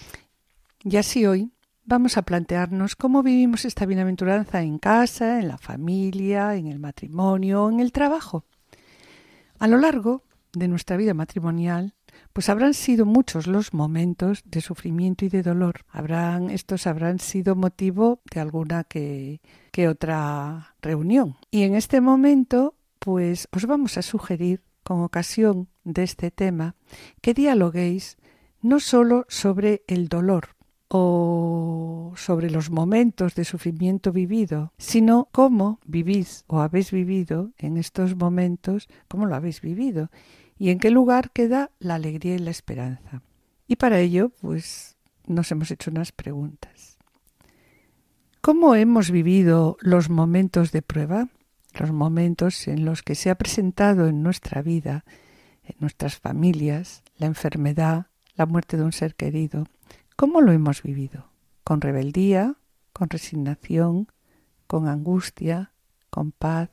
[0.83, 1.53] Y así hoy
[1.85, 7.69] vamos a plantearnos cómo vivimos esta bienaventuranza en casa, en la familia, en el matrimonio,
[7.69, 8.47] en el trabajo.
[9.59, 10.23] A lo largo
[10.55, 11.93] de nuestra vida matrimonial,
[12.35, 15.85] pues habrán sido muchos los momentos de sufrimiento y de dolor.
[15.89, 19.41] Habrán, estos habrán sido motivo de alguna que,
[19.89, 21.37] otra reunión.
[21.53, 26.75] Y en este momento, pues os vamos a sugerir, con ocasión de este tema,
[27.23, 28.19] que dialoguéis
[28.61, 30.57] no sólo sobre el dolor,
[30.89, 38.15] o sobre los momentos de sufrimiento vivido, sino cómo vivís o habéis vivido en estos
[38.17, 40.11] momentos, cómo lo habéis vivido
[40.59, 43.23] y en qué lugar queda la alegría y la esperanza.
[43.67, 44.97] Y para ello, pues
[45.27, 46.99] nos hemos hecho unas preguntas.
[48.41, 51.29] ¿Cómo hemos vivido los momentos de prueba?
[51.79, 55.05] Los momentos en los que se ha presentado en nuestra vida,
[55.65, 59.67] en nuestras familias, la enfermedad, la muerte de un ser querido,
[60.17, 61.27] ¿Cómo lo hemos vivido?
[61.65, 62.55] ¿Con rebeldía,
[62.93, 64.07] con resignación,
[64.69, 65.73] con angustia,
[66.09, 66.71] con paz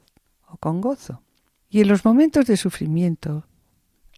[0.48, 1.24] o con gozo?
[1.68, 3.48] Y en los momentos de sufrimiento,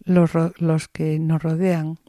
[0.06, 2.00] los, que nos rodean,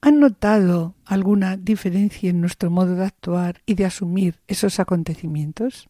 [0.00, 5.88] ¿han notado alguna diferencia en nuestro modo de actuar y de asumir esos acontecimientos?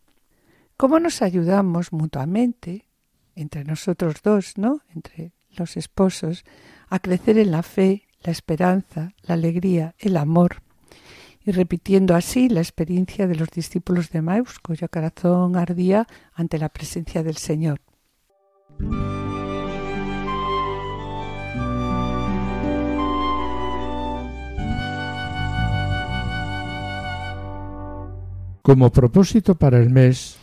[0.77, 2.87] ¿Cómo nos ayudamos mutuamente,
[3.35, 4.81] entre nosotros dos, ¿no?
[4.95, 6.45] Entre los esposos,
[6.89, 10.63] a crecer en la fe la esperanza, la alegría, el amor,
[11.45, 16.69] y repitiendo así la experiencia de los discípulos de Maus, cuyo corazón ardía ante la
[16.69, 17.81] presencia del Señor.
[28.63, 30.37] Como propósito para el mes,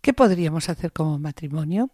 [0.00, 1.90] ¿qué podríamos hacer como matrimonio?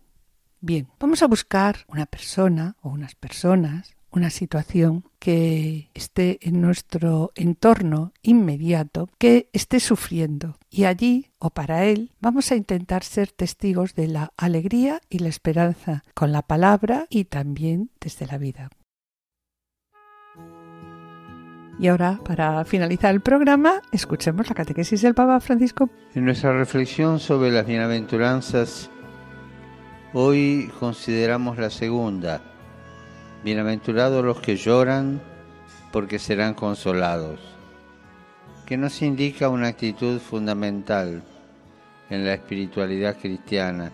[0.61, 7.33] Bien, vamos a buscar una persona o unas personas, una situación que esté en nuestro
[7.35, 10.59] entorno inmediato, que esté sufriendo.
[10.69, 15.29] Y allí, o para él, vamos a intentar ser testigos de la alegría y la
[15.29, 18.71] esperanza con la palabra y también desde la vida.
[21.83, 25.91] Y ahora, para finalizar el programa, escuchemos la catequesis del Papa Francisco.
[26.15, 28.89] En nuestra reflexión sobre las bienaventuranzas,
[30.13, 32.41] hoy consideramos la segunda.
[33.43, 35.21] Bienaventurados los que lloran,
[35.91, 37.41] porque serán consolados,
[38.65, 41.25] que nos indica una actitud fundamental
[42.11, 43.91] en la espiritualidad cristiana,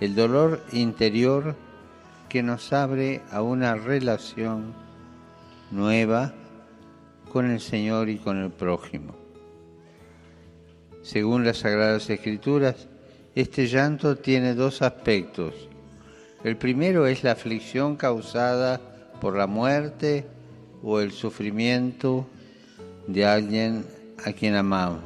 [0.00, 1.56] el dolor interior
[2.30, 4.72] que nos abre a una relación
[5.70, 6.32] nueva
[7.36, 9.14] con el Señor y con el prójimo.
[11.02, 12.88] Según las Sagradas Escrituras,
[13.34, 15.52] este llanto tiene dos aspectos.
[16.44, 18.80] El primero es la aflicción causada
[19.20, 20.24] por la muerte
[20.82, 22.26] o el sufrimiento
[23.06, 23.84] de alguien
[24.24, 25.02] a quien amamos.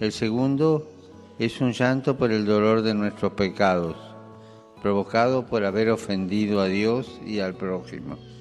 [0.00, 0.88] El segundo
[1.38, 3.98] es un llanto por el dolor de nuestros pecados,
[4.80, 8.31] provocado por haber ofendido a Dios y al prójimo.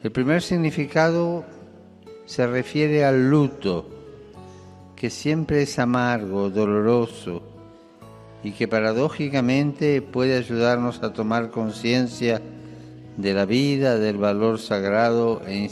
[0.00, 1.44] El primer significado
[2.24, 3.84] se refiere al luto,
[4.94, 7.42] que siempre es amargo, doloroso
[8.44, 12.40] y que paradójicamente puede ayudarnos a tomar conciencia
[13.16, 15.68] de la vida, del valor sagrado e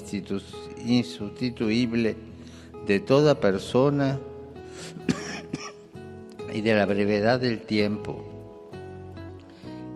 [0.84, 2.16] insustituible
[2.84, 4.18] de toda persona
[6.52, 8.24] y de la brevedad del tiempo.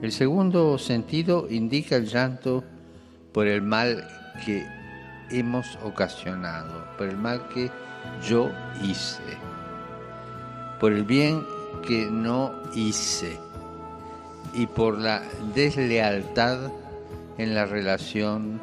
[0.03, 2.63] El segundo sentido indica el llanto
[3.33, 4.07] por el mal
[4.45, 4.67] que
[5.31, 7.71] hemos ocasionado, por el mal que
[8.27, 8.51] yo
[8.83, 9.23] hice,
[10.79, 11.45] por el bien
[11.87, 13.39] que no hice
[14.53, 15.23] y por la
[15.55, 16.59] deslealtad
[17.39, 18.61] en la relación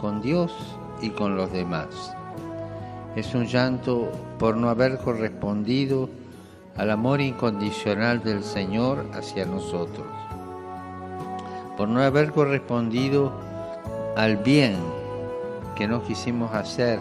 [0.00, 0.52] con Dios
[1.00, 2.14] y con los demás.
[3.16, 6.08] Es un llanto por no haber correspondido
[6.76, 10.06] al amor incondicional del Señor hacia nosotros,
[11.76, 13.51] por no haber correspondido
[14.16, 14.76] al bien
[15.76, 16.98] que no quisimos hacer,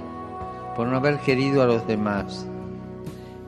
[0.76, 2.46] por no haber querido a los demás.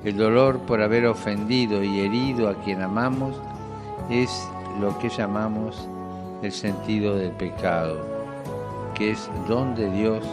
[0.03, 3.35] El dolor por haber ofendido y herido a quien amamos
[4.09, 4.47] es
[4.81, 5.87] lo que llamamos
[6.41, 8.05] el sentido del pecado,
[8.95, 10.25] que es don de Dios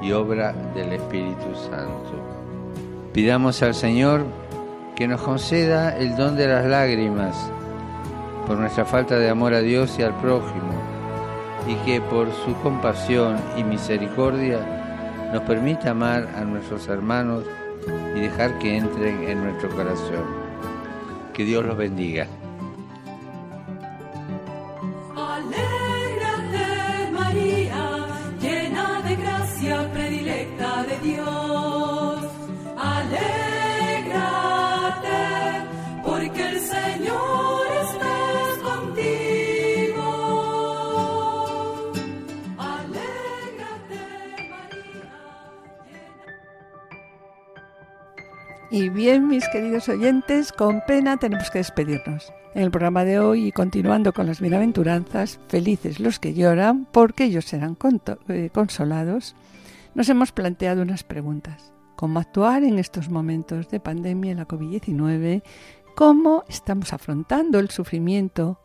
[0.00, 2.12] y obra del Espíritu Santo.
[3.12, 4.24] Pidamos al Señor
[4.94, 7.36] que nos conceda el don de las lágrimas
[8.46, 10.71] por nuestra falta de amor a Dios y al prójimo
[11.66, 17.44] y que por su compasión y misericordia nos permita amar a nuestros hermanos
[18.14, 20.24] y dejar que entren en nuestro corazón.
[21.32, 22.26] Que Dios los bendiga.
[48.82, 52.32] Y bien, mis queridos oyentes, con pena tenemos que despedirnos.
[52.52, 57.22] En el programa de hoy y continuando con las bienaventuranzas, felices los que lloran, porque
[57.22, 57.78] ellos serán
[58.26, 59.36] eh, consolados,
[59.94, 61.72] nos hemos planteado unas preguntas.
[61.94, 65.44] ¿Cómo actuar en estos momentos de pandemia en la COVID-19?
[65.94, 68.58] ¿Cómo estamos afrontando el sufrimiento,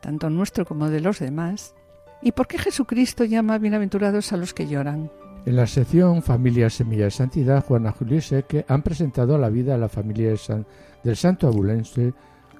[0.00, 1.74] tanto nuestro como de los demás?
[2.22, 5.10] ¿Y por qué Jesucristo llama bienaventurados a los que lloran?
[5.46, 9.78] En la sección Familia Semilla de Santidad, Juana Julio Seque han presentado la vida de
[9.78, 10.34] la familia
[11.04, 12.14] del santo abulense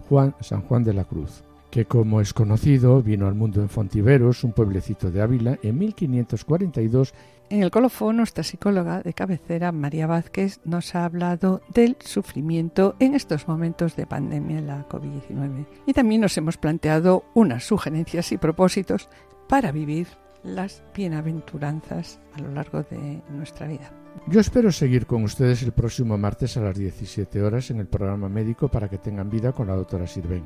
[0.09, 4.45] Juan San Juan de la Cruz, que como es conocido vino al mundo en Fontiveros,
[4.45, 7.13] un pueblecito de Ávila, en 1542.
[7.51, 13.17] En el colofón, nuestra psicóloga de cabecera, María Vázquez, nos ha hablado del sufrimiento en
[13.17, 15.67] estos momentos de pandemia en la COVID-19.
[15.87, 19.09] Y también nos hemos planteado unas sugerencias y propósitos
[19.49, 20.07] para vivir
[20.47, 23.91] las bienaventuranzas a lo largo de nuestra vida.
[24.29, 28.29] Yo espero seguir con ustedes el próximo martes a las 17 horas en el programa
[28.29, 30.45] médico para que tengan vida con la doctora Sirven.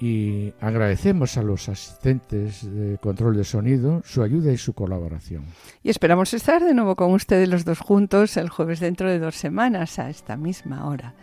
[0.00, 5.44] Y agradecemos a los asistentes de control de sonido su ayuda y su colaboración.
[5.82, 9.34] Y esperamos estar de nuevo con ustedes los dos juntos el jueves dentro de dos
[9.34, 11.14] semanas a esta misma hora.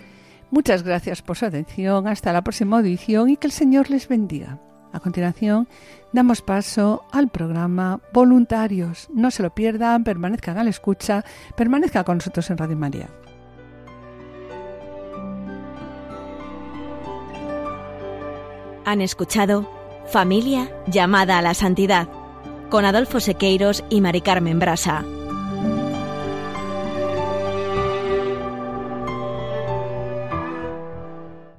[0.52, 4.60] Muchas gracias por su atención, hasta la próxima audición y que el Señor les bendiga.
[4.94, 5.68] A continuación,
[6.14, 9.10] damos paso al programa Voluntarios.
[9.14, 11.24] No se lo pierdan, permanezcan a la escucha,
[11.56, 13.10] permanezca con nosotros en Radio María.
[18.86, 19.70] Han escuchado
[20.08, 22.08] Familia llamada a la santidad
[22.70, 25.04] con Adolfo Sequeiros y Mari Carmen Brasa.